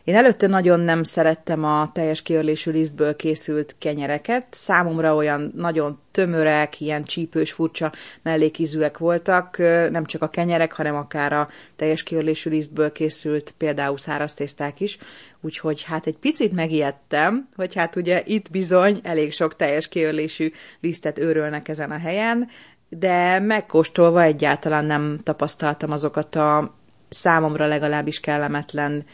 Én 0.09 0.15
előtte 0.17 0.47
nagyon 0.47 0.81
nem 0.81 1.03
szerettem 1.03 1.65
a 1.65 1.91
teljes 1.93 2.23
kiörlésű 2.23 2.71
lisztből 2.71 3.17
készült 3.17 3.75
kenyereket. 3.79 4.47
Számomra 4.51 5.15
olyan 5.15 5.53
nagyon 5.57 6.01
tömörek, 6.11 6.81
ilyen 6.81 7.05
csípős, 7.05 7.53
furcsa 7.53 7.93
mellékízűek 8.23 8.99
voltak, 8.99 9.59
nem 9.91 10.05
csak 10.05 10.23
a 10.23 10.29
kenyerek, 10.29 10.73
hanem 10.73 10.95
akár 10.95 11.33
a 11.33 11.49
teljes 11.77 12.03
kiörlésű 12.03 12.51
lisztből 12.51 12.93
készült 12.93 13.55
például 13.59 13.99
száraz 13.99 14.35
tészták 14.35 14.81
is. 14.81 14.99
Úgyhogy 15.41 15.83
hát 15.83 16.07
egy 16.07 16.19
picit 16.19 16.53
megijedtem, 16.53 17.49
hogy 17.57 17.75
hát 17.75 17.97
ugye 17.97 18.23
itt 18.27 18.51
bizony 18.51 19.01
elég 19.03 19.33
sok 19.33 19.57
teljes 19.57 19.89
kiörlésű 19.89 20.53
lisztet 20.81 21.19
őrölnek 21.19 21.69
ezen 21.69 21.91
a 21.91 21.99
helyen, 21.99 22.49
de 22.89 23.39
megkóstolva 23.39 24.23
egyáltalán 24.23 24.85
nem 24.85 25.19
tapasztaltam 25.23 25.91
azokat 25.91 26.37
a 26.37 26.78
számomra 27.09 27.67
legalábbis 27.67 28.21
kellemetlen 28.21 29.05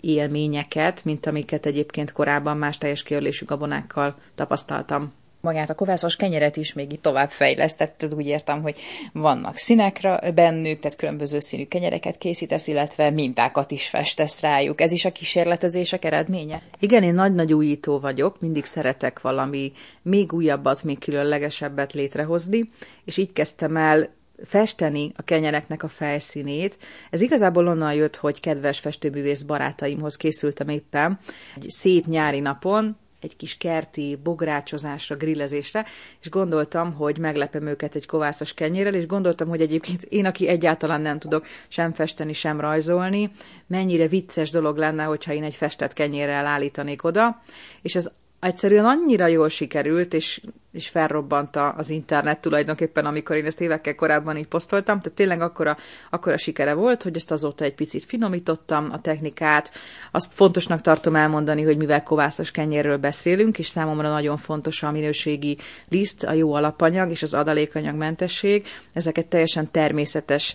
élményeket, 0.00 1.04
mint 1.04 1.26
amiket 1.26 1.66
egyébként 1.66 2.12
korábban 2.12 2.56
más 2.56 2.78
teljes 2.78 3.02
kiörlésű 3.02 3.44
gabonákkal 3.44 4.16
tapasztaltam 4.34 5.12
magát 5.40 5.70
a 5.70 5.74
kovászos 5.74 6.16
kenyeret 6.16 6.56
is 6.56 6.72
még 6.72 6.92
itt 6.92 7.02
tovább 7.02 7.30
fejlesztetted, 7.30 8.14
úgy 8.14 8.26
értem, 8.26 8.62
hogy 8.62 8.78
vannak 9.12 9.56
színekre 9.56 10.30
bennük, 10.34 10.80
tehát 10.80 10.96
különböző 10.96 11.40
színű 11.40 11.66
kenyereket 11.66 12.18
készítesz, 12.18 12.66
illetve 12.66 13.10
mintákat 13.10 13.70
is 13.70 13.88
festesz 13.88 14.40
rájuk. 14.40 14.80
Ez 14.80 14.92
is 14.92 15.04
a 15.04 15.12
kísérletezések 15.12 16.04
eredménye? 16.04 16.62
Igen, 16.78 17.02
én 17.02 17.14
nagy-nagy 17.14 17.52
újító 17.52 17.98
vagyok, 17.98 18.40
mindig 18.40 18.64
szeretek 18.64 19.20
valami 19.20 19.72
még 20.02 20.32
újabbat, 20.32 20.82
még 20.84 20.98
különlegesebbet 20.98 21.92
létrehozni, 21.92 22.70
és 23.04 23.16
így 23.16 23.32
kezdtem 23.32 23.76
el 23.76 24.18
festeni 24.44 25.12
a 25.16 25.22
kenyereknek 25.22 25.82
a 25.82 25.88
felszínét. 25.88 26.78
Ez 27.10 27.20
igazából 27.20 27.66
onnan 27.66 27.94
jött, 27.94 28.16
hogy 28.16 28.40
kedves 28.40 28.78
festőbűvész 28.78 29.42
barátaimhoz 29.42 30.16
készültem 30.16 30.68
éppen 30.68 31.18
egy 31.56 31.68
szép 31.68 32.06
nyári 32.06 32.40
napon, 32.40 32.96
egy 33.20 33.36
kis 33.36 33.56
kerti 33.56 34.18
bográcsozásra, 34.22 35.16
grillezésre, 35.16 35.86
és 36.20 36.30
gondoltam, 36.30 36.94
hogy 36.94 37.18
meglepem 37.18 37.66
őket 37.66 37.94
egy 37.94 38.06
kovászos 38.06 38.54
kenyérrel, 38.54 38.94
és 38.94 39.06
gondoltam, 39.06 39.48
hogy 39.48 39.60
egyébként 39.60 40.02
én, 40.02 40.26
aki 40.26 40.48
egyáltalán 40.48 41.00
nem 41.00 41.18
tudok 41.18 41.46
sem 41.68 41.92
festeni, 41.92 42.32
sem 42.32 42.60
rajzolni, 42.60 43.30
mennyire 43.66 44.08
vicces 44.08 44.50
dolog 44.50 44.76
lenne, 44.76 45.04
hogyha 45.04 45.32
én 45.32 45.44
egy 45.44 45.54
festett 45.54 45.92
kenyérrel 45.92 46.46
állítanék 46.46 47.04
oda, 47.04 47.42
és 47.82 47.94
ez 47.94 48.10
egyszerűen 48.40 48.84
annyira 48.84 49.26
jól 49.26 49.48
sikerült, 49.48 50.14
és, 50.14 50.40
és 50.72 50.88
felrobbant 50.88 51.56
az 51.56 51.90
internet 51.90 52.40
tulajdonképpen, 52.40 53.06
amikor 53.06 53.36
én 53.36 53.44
ezt 53.44 53.60
évekkel 53.60 53.94
korábban 53.94 54.36
így 54.36 54.46
posztoltam, 54.46 55.00
tehát 55.00 55.16
tényleg 55.16 55.40
akkora, 55.40 55.76
akkora 56.10 56.36
sikere 56.36 56.72
volt, 56.72 57.02
hogy 57.02 57.16
ezt 57.16 57.30
azóta 57.30 57.64
egy 57.64 57.74
picit 57.74 58.04
finomítottam, 58.04 58.88
a 58.92 59.00
technikát. 59.00 59.72
Azt 60.10 60.32
fontosnak 60.32 60.80
tartom 60.80 61.16
elmondani, 61.16 61.62
hogy 61.62 61.76
mivel 61.76 62.02
kovászos 62.02 62.50
kenyérről 62.50 62.98
beszélünk, 62.98 63.58
és 63.58 63.66
számomra 63.66 64.10
nagyon 64.10 64.36
fontos 64.36 64.82
a 64.82 64.90
minőségi 64.90 65.58
liszt, 65.88 66.24
a 66.24 66.32
jó 66.32 66.52
alapanyag 66.52 67.10
és 67.10 67.22
az 67.22 67.34
adalékanyagmentesség, 67.34 68.66
ezeket 68.92 69.26
teljesen 69.26 69.70
természetes 69.70 70.54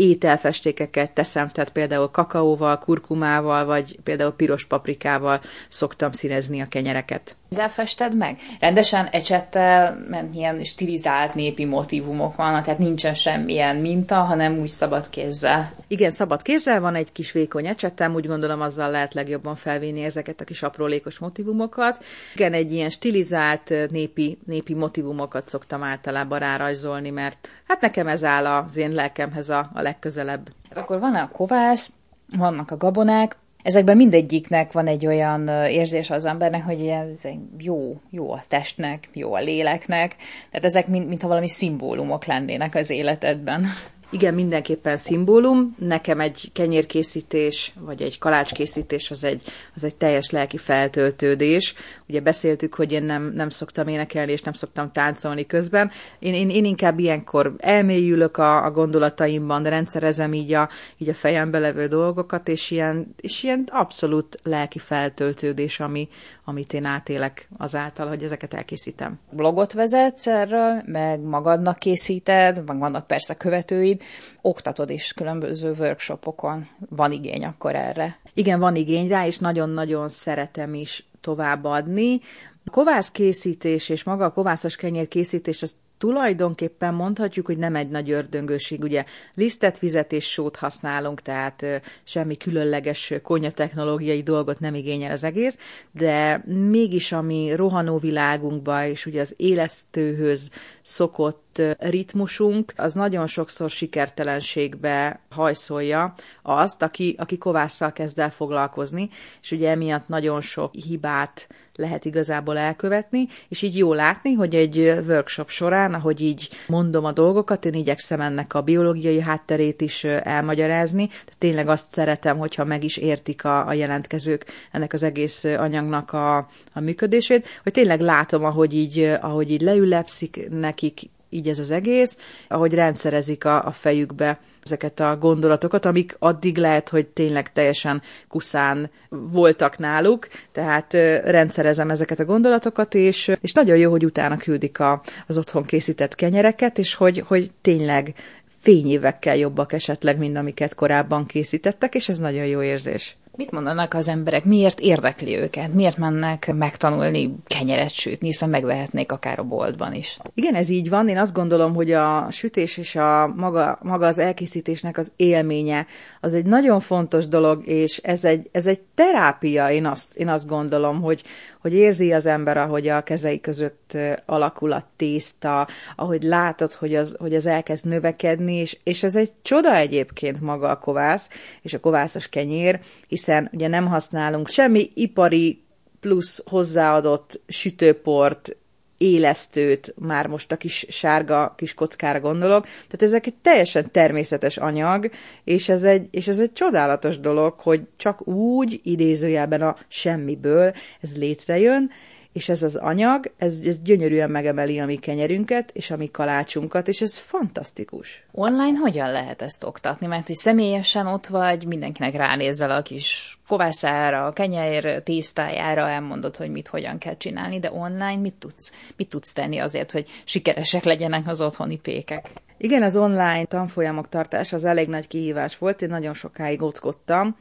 ételfestékeket 0.00 1.10
teszem, 1.10 1.48
tehát 1.48 1.70
például 1.72 2.10
kakaóval, 2.10 2.78
kurkumával, 2.78 3.64
vagy 3.64 3.98
például 4.02 4.32
piros 4.32 4.66
paprikával 4.66 5.40
szoktam 5.68 6.12
színezni 6.12 6.60
a 6.60 6.66
kenyereket. 6.66 7.36
Mivel 7.48 7.68
fested 7.68 8.16
meg? 8.16 8.38
Rendesen 8.60 9.06
ecsettel, 9.06 10.04
mert 10.08 10.34
ilyen 10.34 10.64
stilizált 10.64 11.34
népi 11.34 11.64
motivumok 11.64 12.36
vannak, 12.36 12.64
tehát 12.64 12.78
nincsen 12.78 13.14
semmilyen 13.14 13.76
minta, 13.76 14.14
hanem 14.14 14.58
úgy 14.58 14.68
szabad 14.68 15.10
kézzel. 15.10 15.72
Igen, 15.88 16.10
szabad 16.10 16.42
kézzel 16.42 16.80
van 16.80 16.94
egy 16.94 17.12
kis 17.12 17.32
vékony 17.32 17.66
ecsetem, 17.66 18.14
úgy 18.14 18.26
gondolom 18.26 18.60
azzal 18.60 18.90
lehet 18.90 19.14
legjobban 19.14 19.54
felvinni 19.54 20.02
ezeket 20.02 20.40
a 20.40 20.44
kis 20.44 20.62
aprólékos 20.62 21.18
motivumokat. 21.18 22.04
Igen, 22.34 22.52
egy 22.52 22.72
ilyen 22.72 22.90
stilizált 22.90 23.74
népi, 23.90 24.38
népi 24.46 24.74
motivumokat 24.74 25.48
szoktam 25.48 25.82
általában 25.82 26.38
rárajzolni, 26.38 27.10
mert 27.10 27.48
hát 27.68 27.80
nekem 27.80 28.08
ez 28.08 28.24
áll 28.24 28.46
az 28.46 28.76
én 28.76 28.90
lelkemhez 28.90 29.48
a, 29.48 29.70
a 29.74 29.82
legközelebb. 29.90 30.48
Hát 30.68 30.78
akkor 30.78 31.00
van 31.00 31.14
a 31.14 31.30
kovász, 31.30 31.92
vannak 32.36 32.70
a 32.70 32.76
gabonák, 32.76 33.36
Ezekben 33.62 33.96
mindegyiknek 33.96 34.72
van 34.72 34.86
egy 34.86 35.06
olyan 35.06 35.48
érzés 35.48 36.10
az 36.10 36.24
embernek, 36.24 36.64
hogy 36.64 36.86
ez 36.86 37.28
jó, 37.58 38.00
jó 38.10 38.32
a 38.32 38.42
testnek, 38.48 39.08
jó 39.12 39.34
a 39.34 39.40
léleknek, 39.40 40.16
tehát 40.50 40.66
ezek 40.66 40.86
mint, 40.86 41.08
mintha 41.08 41.28
valami 41.28 41.48
szimbólumok 41.48 42.24
lennének 42.24 42.74
az 42.74 42.90
életedben. 42.90 43.66
Igen, 44.12 44.34
mindenképpen 44.34 44.96
szimbólum. 44.96 45.74
Nekem 45.78 46.20
egy 46.20 46.50
kenyérkészítés, 46.52 47.72
vagy 47.80 48.02
egy 48.02 48.18
kalácskészítés 48.18 49.10
az 49.10 49.24
egy, 49.24 49.42
az 49.74 49.84
egy 49.84 49.96
teljes 49.96 50.30
lelki 50.30 50.56
feltöltődés. 50.56 51.74
Ugye 52.08 52.20
beszéltük, 52.20 52.74
hogy 52.74 52.92
én 52.92 53.02
nem, 53.02 53.32
nem 53.34 53.48
szoktam 53.48 53.88
énekelni, 53.88 54.32
és 54.32 54.42
nem 54.42 54.52
szoktam 54.52 54.92
táncolni 54.92 55.46
közben. 55.46 55.90
Én, 56.18 56.34
én, 56.34 56.50
én 56.50 56.64
inkább 56.64 56.98
ilyenkor 56.98 57.54
elmélyülök 57.58 58.36
a, 58.36 58.64
a 58.64 58.70
gondolataimban, 58.70 59.62
rendszerezem 59.62 60.32
így 60.32 60.52
a, 60.52 60.68
így 60.98 61.08
a 61.08 61.14
fejembe 61.14 61.58
levő 61.58 61.86
dolgokat, 61.86 62.48
és 62.48 62.70
ilyen, 62.70 63.14
és 63.20 63.42
ilyen 63.42 63.68
abszolút 63.72 64.38
lelki 64.42 64.78
feltöltődés, 64.78 65.80
ami, 65.80 66.08
amit 66.50 66.72
én 66.72 66.84
átélek 66.84 67.48
azáltal, 67.56 68.08
hogy 68.08 68.22
ezeket 68.22 68.54
elkészítem. 68.54 69.18
Blogot 69.30 69.72
vezetsz 69.72 70.26
erről, 70.26 70.82
meg 70.86 71.20
magadnak 71.20 71.78
készíted, 71.78 72.62
meg 72.66 72.78
vannak 72.78 73.06
persze 73.06 73.34
követőid, 73.34 74.02
oktatod 74.40 74.90
is 74.90 75.12
különböző 75.12 75.72
workshopokon. 75.78 76.68
Van 76.88 77.12
igény 77.12 77.44
akkor 77.44 77.74
erre? 77.74 78.18
Igen, 78.34 78.60
van 78.60 78.76
igény 78.76 79.08
rá, 79.08 79.26
és 79.26 79.38
nagyon-nagyon 79.38 80.08
szeretem 80.08 80.74
is 80.74 81.06
továbbadni. 81.20 82.20
A 82.64 82.70
kovász 82.70 83.10
készítés 83.10 83.88
és 83.88 84.04
maga 84.04 84.24
a 84.24 84.32
kovászos 84.32 84.76
kenyér 84.76 85.08
készítés 85.08 85.62
az 85.62 85.76
tulajdonképpen 86.00 86.94
mondhatjuk, 86.94 87.46
hogy 87.46 87.58
nem 87.58 87.76
egy 87.76 87.88
nagy 87.88 88.10
ördöngőség. 88.10 88.82
Ugye 88.82 89.04
lisztet, 89.34 89.78
vizet 89.78 90.12
és 90.12 90.30
sót 90.30 90.56
használunk, 90.56 91.20
tehát 91.20 91.66
semmi 92.02 92.36
különleges 92.36 93.14
technológiai 93.54 94.22
dolgot 94.22 94.60
nem 94.60 94.74
igényel 94.74 95.12
az 95.12 95.24
egész, 95.24 95.58
de 95.92 96.44
mégis 96.46 97.12
ami 97.12 97.52
rohanó 97.54 97.98
világunkba 97.98 98.84
és 98.84 99.06
ugye 99.06 99.20
az 99.20 99.34
élesztőhöz 99.36 100.50
szokott 100.82 101.49
ritmusunk, 101.78 102.72
az 102.76 102.92
nagyon 102.92 103.26
sokszor 103.26 103.70
sikertelenségbe 103.70 105.20
hajszolja 105.30 106.14
azt, 106.42 106.82
aki, 106.82 107.14
aki 107.18 107.38
kovásszal 107.38 107.92
kezd 107.92 108.18
el 108.18 108.30
foglalkozni, 108.30 109.08
és 109.42 109.50
ugye 109.50 109.70
emiatt 109.70 110.08
nagyon 110.08 110.40
sok 110.40 110.74
hibát 110.74 111.48
lehet 111.80 112.04
igazából 112.04 112.58
elkövetni, 112.58 113.28
és 113.48 113.62
így 113.62 113.76
jó 113.76 113.92
látni, 113.92 114.32
hogy 114.32 114.54
egy 114.54 114.78
workshop 115.06 115.48
során, 115.48 115.94
ahogy 115.94 116.20
így 116.20 116.48
mondom 116.66 117.04
a 117.04 117.12
dolgokat, 117.12 117.64
én 117.64 117.74
igyekszem 117.74 118.20
ennek 118.20 118.54
a 118.54 118.62
biológiai 118.62 119.20
hátterét 119.20 119.80
is 119.80 120.04
elmagyarázni, 120.04 121.06
de 121.06 121.32
tényleg 121.38 121.68
azt 121.68 121.92
szeretem, 121.92 122.38
hogyha 122.38 122.64
meg 122.64 122.84
is 122.84 122.96
értik 122.96 123.44
a, 123.44 123.66
a 123.66 123.72
jelentkezők 123.72 124.46
ennek 124.72 124.92
az 124.92 125.02
egész 125.02 125.44
anyagnak 125.44 126.12
a, 126.12 126.36
a 126.72 126.80
működését, 126.80 127.46
hogy 127.62 127.72
tényleg 127.72 128.00
látom, 128.00 128.44
ahogy 128.44 128.74
így, 128.74 129.00
ahogy 129.20 129.50
így 129.50 129.60
leülepszik 129.60 130.48
nekik 130.50 131.10
így 131.30 131.48
ez 131.48 131.58
az 131.58 131.70
egész, 131.70 132.16
ahogy 132.48 132.74
rendszerezik 132.74 133.44
a, 133.44 133.64
a 133.64 133.72
fejükbe 133.72 134.38
ezeket 134.64 135.00
a 135.00 135.16
gondolatokat, 135.16 135.84
amik 135.84 136.16
addig 136.18 136.56
lehet, 136.56 136.88
hogy 136.88 137.06
tényleg 137.06 137.52
teljesen 137.52 138.02
kuszán 138.28 138.90
voltak 139.08 139.78
náluk, 139.78 140.28
tehát 140.52 140.92
rendszerezem 141.24 141.90
ezeket 141.90 142.18
a 142.18 142.24
gondolatokat, 142.24 142.94
és, 142.94 143.32
és 143.40 143.52
nagyon 143.52 143.76
jó, 143.76 143.90
hogy 143.90 144.04
utána 144.04 144.36
küldik 144.36 144.80
a, 144.80 145.02
az 145.26 145.38
otthon 145.38 145.64
készített 145.64 146.14
kenyereket, 146.14 146.78
és 146.78 146.94
hogy, 146.94 147.18
hogy 147.26 147.50
tényleg 147.60 148.14
fényévekkel 148.60 149.36
jobbak 149.36 149.72
esetleg, 149.72 150.18
mint 150.18 150.36
amiket 150.36 150.74
korábban 150.74 151.26
készítettek, 151.26 151.94
és 151.94 152.08
ez 152.08 152.18
nagyon 152.18 152.46
jó 152.46 152.62
érzés. 152.62 153.16
Mit 153.36 153.50
mondanak 153.50 153.94
az 153.94 154.08
emberek? 154.08 154.44
Miért 154.44 154.80
érdekli 154.80 155.36
őket? 155.36 155.74
Miért 155.74 155.96
mennek 155.96 156.52
megtanulni 156.54 157.34
kenyeret 157.46 157.90
sütni, 157.90 158.26
hiszen 158.26 158.48
megvehetnék 158.48 159.12
akár 159.12 159.38
a 159.38 159.42
boltban 159.42 159.94
is? 159.94 160.18
Igen, 160.34 160.54
ez 160.54 160.68
így 160.68 160.88
van. 160.88 161.08
Én 161.08 161.18
azt 161.18 161.32
gondolom, 161.32 161.74
hogy 161.74 161.92
a 161.92 162.26
sütés 162.30 162.76
és 162.76 162.96
a 162.96 163.32
maga, 163.36 163.78
maga 163.82 164.06
az 164.06 164.18
elkészítésnek 164.18 164.98
az 164.98 165.12
élménye 165.16 165.86
az 166.20 166.34
egy 166.34 166.46
nagyon 166.46 166.80
fontos 166.80 167.28
dolog, 167.28 167.66
és 167.66 167.96
ez 167.96 168.24
egy, 168.24 168.48
ez 168.52 168.66
egy 168.66 168.80
terápia, 168.94 169.70
én 169.70 169.86
azt, 169.86 170.16
én 170.16 170.28
azt 170.28 170.46
gondolom, 170.46 171.00
hogy, 171.00 171.22
hogy 171.60 171.72
érzi 171.72 172.12
az 172.12 172.26
ember, 172.26 172.56
ahogy 172.56 172.88
a 172.88 173.02
kezei 173.02 173.40
között 173.40 173.96
alakul 174.26 174.72
a 174.72 174.84
tészta, 174.96 175.68
ahogy 175.96 176.22
látod, 176.22 176.72
hogy 176.72 176.94
az, 176.94 177.16
hogy 177.18 177.34
az 177.34 177.46
elkezd 177.46 177.86
növekedni, 177.86 178.54
és, 178.54 178.78
és 178.84 179.02
ez 179.02 179.16
egy 179.16 179.32
csoda 179.42 179.74
egyébként 179.74 180.40
maga 180.40 180.68
a 180.68 180.78
kovász, 180.78 181.28
és 181.62 181.74
a 181.74 181.80
kovászos 181.80 182.28
kenyér, 182.28 182.80
hiszen 183.08 183.19
ugye 183.52 183.68
nem 183.68 183.86
használunk 183.86 184.48
semmi 184.48 184.90
ipari 184.94 185.62
plusz 186.00 186.42
hozzáadott 186.46 187.40
sütőport, 187.48 188.56
élesztőt, 189.00 189.94
már 189.98 190.26
most 190.26 190.52
a 190.52 190.56
kis 190.56 190.86
sárga 190.88 191.54
kis 191.56 191.74
kockára 191.74 192.20
gondolok. 192.20 192.62
Tehát 192.64 193.02
ezek 193.02 193.26
egy 193.26 193.34
teljesen 193.42 193.90
természetes 193.92 194.56
anyag, 194.56 195.10
és 195.44 195.68
ez 195.68 195.82
egy, 195.82 196.08
és 196.10 196.28
ez 196.28 196.40
egy 196.40 196.52
csodálatos 196.52 197.20
dolog, 197.20 197.60
hogy 197.60 197.80
csak 197.96 198.26
úgy 198.26 198.80
idézőjelben 198.82 199.62
a 199.62 199.76
semmiből 199.88 200.74
ez 201.00 201.16
létrejön, 201.16 201.90
és 202.32 202.48
ez 202.48 202.62
az 202.62 202.76
anyag, 202.76 203.32
ez, 203.36 203.60
ez 203.64 203.80
gyönyörűen 203.82 204.30
megemeli 204.30 204.80
a 204.80 204.86
mi 204.86 204.96
kenyerünket, 204.96 205.70
és 205.72 205.90
a 205.90 205.96
mi 205.96 206.10
kalácsunkat, 206.10 206.88
és 206.88 207.00
ez 207.00 207.18
fantasztikus. 207.18 208.24
Online 208.32 208.78
hogyan 208.78 209.10
lehet 209.10 209.42
ezt 209.42 209.64
oktatni? 209.64 210.06
Mert 210.06 210.26
hogy 210.26 210.36
személyesen 210.36 211.06
ott 211.06 211.26
vagy, 211.26 211.66
mindenkinek 211.66 212.14
ránézel 212.14 212.70
a 212.70 212.82
kis 212.82 213.38
kovászára, 213.48 214.26
a 214.26 214.32
kenyér 214.32 215.02
tésztájára, 215.02 215.88
elmondod, 215.88 216.36
hogy 216.36 216.50
mit 216.50 216.68
hogyan 216.68 216.98
kell 216.98 217.16
csinálni, 217.16 217.58
de 217.58 217.72
online 217.72 218.20
mit 218.20 218.34
tudsz, 218.34 218.72
mit 218.96 219.08
tudsz 219.08 219.32
tenni 219.32 219.58
azért, 219.58 219.90
hogy 219.90 220.08
sikeresek 220.24 220.84
legyenek 220.84 221.28
az 221.28 221.40
otthoni 221.40 221.78
pékek? 221.78 222.30
Igen, 222.62 222.82
az 222.82 222.96
online 222.96 223.44
tanfolyamok 223.44 224.08
tartása 224.08 224.56
az 224.56 224.64
elég 224.64 224.88
nagy 224.88 225.06
kihívás 225.06 225.58
volt, 225.58 225.82
én 225.82 225.88
nagyon 225.88 226.14
sokáig 226.14 226.62
ockodtam, 226.62 227.36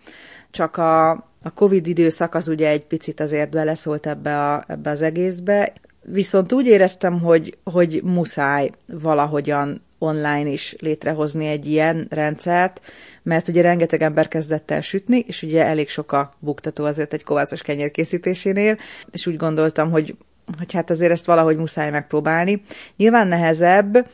csak 0.51 0.77
a, 0.77 1.09
a 1.41 1.53
Covid 1.55 1.87
időszak 1.87 2.35
az 2.35 2.47
ugye 2.47 2.69
egy 2.69 2.85
picit 2.85 3.19
azért 3.19 3.49
beleszólt 3.49 4.07
ebbe, 4.07 4.51
a, 4.51 4.63
ebbe 4.67 4.89
az 4.89 5.01
egészbe, 5.01 5.73
viszont 6.01 6.51
úgy 6.53 6.65
éreztem, 6.65 7.19
hogy, 7.19 7.57
hogy 7.63 8.01
muszáj 8.03 8.69
valahogyan 8.87 9.81
online 9.97 10.49
is 10.49 10.75
létrehozni 10.79 11.47
egy 11.47 11.65
ilyen 11.65 12.07
rendszert, 12.09 12.81
mert 13.23 13.47
ugye 13.47 13.61
rengeteg 13.61 14.01
ember 14.01 14.27
kezdett 14.27 14.71
el 14.71 14.81
sütni, 14.81 15.23
és 15.27 15.43
ugye 15.43 15.65
elég 15.65 15.89
sok 15.89 16.11
a 16.11 16.33
buktató 16.39 16.85
azért 16.85 17.13
egy 17.13 17.23
kovászos 17.23 17.61
kenyér 17.61 17.91
készítésénél, 17.91 18.77
és 19.11 19.27
úgy 19.27 19.37
gondoltam, 19.37 19.91
hogy 19.91 20.15
hogy 20.57 20.73
hát 20.73 20.89
azért 20.89 21.11
ezt 21.11 21.25
valahogy 21.25 21.57
muszáj 21.57 21.89
megpróbálni. 21.89 22.61
Nyilván 22.97 23.27
nehezebb, 23.27 24.07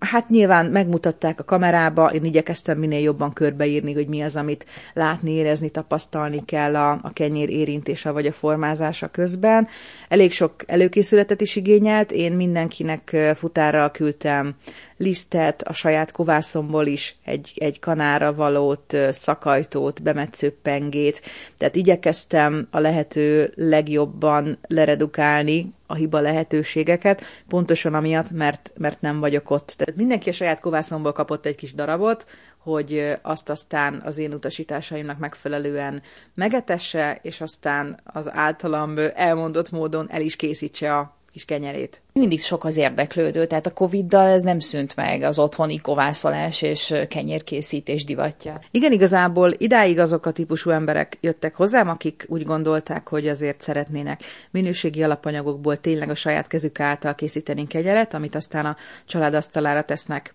Hát 0.00 0.28
nyilván 0.28 0.66
megmutatták 0.66 1.40
a 1.40 1.44
kamerába, 1.44 2.12
én 2.12 2.24
igyekeztem 2.24 2.78
minél 2.78 3.00
jobban 3.00 3.32
körbeírni, 3.32 3.92
hogy 3.92 4.08
mi 4.08 4.22
az, 4.22 4.36
amit 4.36 4.66
látni, 4.94 5.30
érezni, 5.30 5.70
tapasztalni 5.70 6.44
kell 6.44 6.76
a, 6.76 6.90
a 7.02 7.12
kenyér 7.12 7.50
érintése 7.50 8.10
vagy 8.10 8.26
a 8.26 8.32
formázása 8.32 9.08
közben. 9.08 9.68
Elég 10.08 10.32
sok 10.32 10.52
előkészületet 10.66 11.40
is 11.40 11.56
igényelt, 11.56 12.12
én 12.12 12.32
mindenkinek 12.32 13.16
futárral 13.34 13.90
küldtem 13.90 14.54
lisztet, 15.00 15.62
a 15.62 15.72
saját 15.72 16.12
kovászomból 16.12 16.86
is 16.86 17.16
egy, 17.24 17.52
egy 17.56 17.78
kanára 17.78 18.34
valót, 18.34 18.96
szakajtót, 19.10 20.02
bemetsző 20.02 20.56
pengét, 20.62 21.22
tehát 21.58 21.76
igyekeztem 21.76 22.68
a 22.70 22.78
lehető 22.78 23.52
legjobban 23.54 24.58
leredukálni 24.68 25.72
a 25.86 25.94
hiba 25.94 26.20
lehetőségeket, 26.20 27.22
pontosan 27.48 27.94
amiatt, 27.94 28.30
mert, 28.30 28.72
mert 28.76 29.00
nem 29.00 29.20
vagyok 29.20 29.50
ott. 29.50 29.74
Tehát 29.76 29.96
mindenki 29.96 30.28
a 30.28 30.32
saját 30.32 30.60
kovászomból 30.60 31.12
kapott 31.12 31.46
egy 31.46 31.54
kis 31.54 31.74
darabot, 31.74 32.26
hogy 32.58 33.18
azt 33.22 33.48
aztán 33.48 34.02
az 34.04 34.18
én 34.18 34.32
utasításaimnak 34.32 35.18
megfelelően 35.18 36.02
megetesse, 36.34 37.18
és 37.22 37.40
aztán 37.40 38.00
az 38.04 38.30
általam 38.32 38.94
elmondott 39.14 39.70
módon 39.70 40.10
el 40.10 40.20
is 40.20 40.36
készítse 40.36 40.96
a 40.96 41.18
kis 41.32 41.44
kenyerét. 41.44 42.00
Mindig 42.12 42.40
sok 42.40 42.64
az 42.64 42.76
érdeklődő, 42.76 43.46
tehát 43.46 43.66
a 43.66 43.72
Covid-dal 43.72 44.26
ez 44.26 44.42
nem 44.42 44.58
szűnt 44.58 44.96
meg, 44.96 45.22
az 45.22 45.38
otthoni 45.38 45.78
kovászolás 45.78 46.62
és 46.62 46.94
kenyérkészítés 47.08 48.04
divatja. 48.04 48.60
Igen, 48.70 48.92
igazából 48.92 49.52
idáig 49.56 49.98
azok 49.98 50.26
a 50.26 50.32
típusú 50.32 50.70
emberek 50.70 51.18
jöttek 51.20 51.54
hozzám, 51.54 51.88
akik 51.88 52.24
úgy 52.28 52.44
gondolták, 52.44 53.08
hogy 53.08 53.28
azért 53.28 53.62
szeretnének 53.62 54.20
minőségi 54.50 55.02
alapanyagokból 55.02 55.76
tényleg 55.76 56.10
a 56.10 56.14
saját 56.14 56.46
kezük 56.46 56.80
által 56.80 57.14
készíteni 57.14 57.66
kenyeret, 57.66 58.14
amit 58.14 58.34
aztán 58.34 58.66
a 58.66 58.76
család 59.06 59.34
asztalára 59.34 59.82
tesznek. 59.82 60.32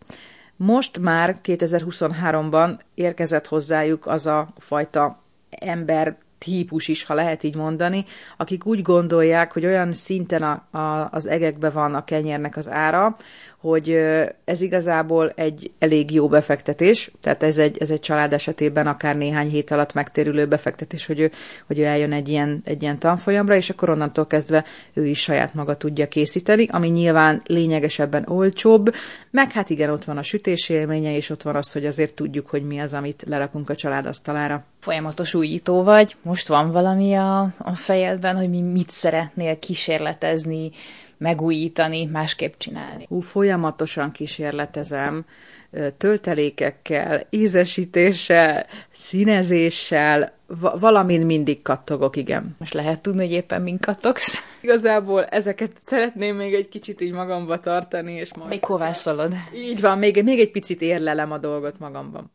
Most 0.55 0.99
már 0.99 1.35
2023-ban 1.43 2.79
érkezett 2.93 3.47
hozzájuk 3.47 4.07
az 4.07 4.25
a 4.25 4.47
fajta 4.57 5.21
ember 5.49 6.17
típus 6.37 6.87
is, 6.87 7.03
ha 7.03 7.13
lehet 7.13 7.43
így 7.43 7.55
mondani, 7.55 8.05
akik 8.37 8.65
úgy 8.65 8.81
gondolják, 8.81 9.51
hogy 9.51 9.65
olyan 9.65 9.93
szinten 9.93 10.43
a, 10.43 10.77
a, 10.77 11.09
az 11.11 11.25
egekbe 11.25 11.69
van 11.69 11.95
a 11.95 12.03
kenyérnek 12.03 12.57
az 12.57 12.69
ára, 12.69 13.15
hogy 13.69 13.97
ez 14.43 14.61
igazából 14.61 15.31
egy 15.35 15.71
elég 15.79 16.11
jó 16.11 16.27
befektetés, 16.27 17.11
tehát 17.21 17.43
ez 17.43 17.57
egy, 17.57 17.77
ez 17.77 17.89
egy 17.89 17.99
család 17.99 18.33
esetében 18.33 18.87
akár 18.87 19.15
néhány 19.15 19.49
hét 19.49 19.71
alatt 19.71 19.93
megtérülő 19.93 20.45
befektetés, 20.47 21.05
hogy 21.05 21.19
ő, 21.19 21.31
hogy 21.67 21.79
ő 21.79 21.83
eljön 21.83 22.13
egy 22.13 22.29
ilyen, 22.29 22.61
egy 22.63 22.81
ilyen 22.81 22.99
tanfolyamra, 22.99 23.55
és 23.55 23.69
akkor 23.69 23.89
onnantól 23.89 24.27
kezdve 24.27 24.65
ő 24.93 25.05
is 25.05 25.19
saját 25.19 25.53
maga 25.53 25.75
tudja 25.75 26.07
készíteni, 26.07 26.67
ami 26.71 26.87
nyilván 26.87 27.41
lényegesebben 27.45 28.25
olcsóbb, 28.27 28.93
meg 29.31 29.51
hát 29.51 29.69
igen, 29.69 29.89
ott 29.89 30.03
van 30.03 30.17
a 30.17 30.23
sütés 30.23 30.69
élménye, 30.69 31.15
és 31.15 31.29
ott 31.29 31.41
van 31.41 31.55
az, 31.55 31.71
hogy 31.71 31.85
azért 31.85 32.13
tudjuk, 32.13 32.49
hogy 32.49 32.63
mi 32.63 32.79
az, 32.79 32.93
amit 32.93 33.23
lerakunk 33.27 33.69
a 33.69 33.75
család 33.75 34.05
asztalára. 34.05 34.63
Folyamatos 34.79 35.33
újító 35.33 35.83
vagy, 35.83 36.15
most 36.21 36.47
van 36.47 36.71
valami 36.71 37.13
a, 37.13 37.41
a 37.57 37.73
fejedben, 37.73 38.37
hogy 38.37 38.49
mi 38.49 38.61
mit 38.61 38.89
szeretnél 38.89 39.59
kísérletezni, 39.59 40.71
megújítani, 41.17 42.05
másképp 42.05 42.53
csinálni? 42.57 43.05
Ú, 43.09 43.19
folyamatosan 43.19 44.11
kísérletezem 44.11 45.25
töltelékekkel, 45.97 47.27
ízesítéssel, 47.29 48.65
színezéssel, 48.91 50.33
va- 50.47 50.79
valamin 50.79 51.21
mindig 51.21 51.61
kattogok, 51.61 52.15
igen. 52.15 52.55
Most 52.59 52.73
lehet 52.73 53.01
tudni, 53.01 53.21
hogy 53.21 53.31
éppen 53.31 53.61
mind 53.61 53.79
kattogsz? 53.79 54.43
Igazából 54.61 55.25
ezeket 55.25 55.71
szeretném 55.81 56.35
még 56.35 56.53
egy 56.53 56.69
kicsit 56.69 57.01
így 57.01 57.11
magamba 57.11 57.59
tartani, 57.59 58.13
és 58.13 58.33
majd... 58.33 58.49
Még 58.49 58.59
kovászolod. 58.59 59.33
Így 59.55 59.81
van, 59.81 59.97
még, 59.97 60.23
még 60.23 60.39
egy 60.39 60.51
picit 60.51 60.81
érlelem 60.81 61.31
a 61.31 61.37
dolgot 61.37 61.79
magamban. 61.79 62.31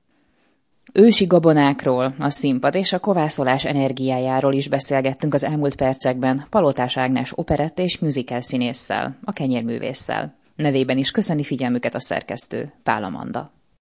Ősi 0.93 1.27
gabonákról, 1.27 2.15
a 2.19 2.31
színpad 2.31 2.75
és 2.75 2.93
a 2.93 2.99
kovászolás 2.99 3.65
energiájáról 3.65 4.53
is 4.53 4.69
beszélgettünk 4.69 5.35
az 5.35 5.45
elmúlt 5.45 5.75
percekben 5.75 6.47
Palotás 6.51 6.97
Ágnes 6.97 7.33
operett 7.35 7.79
és 7.79 7.99
musical 7.99 8.41
színésszel, 8.41 9.17
a 9.25 9.33
kenyérművésszel. 9.33 10.35
Nevében 10.57 10.99
is 10.99 11.11
köszöni 11.11 11.43
figyelmüket 11.43 11.95
a 11.95 12.01
szerkesztő, 12.01 12.73
Pál 12.83 13.05
Amanda. 13.05 13.53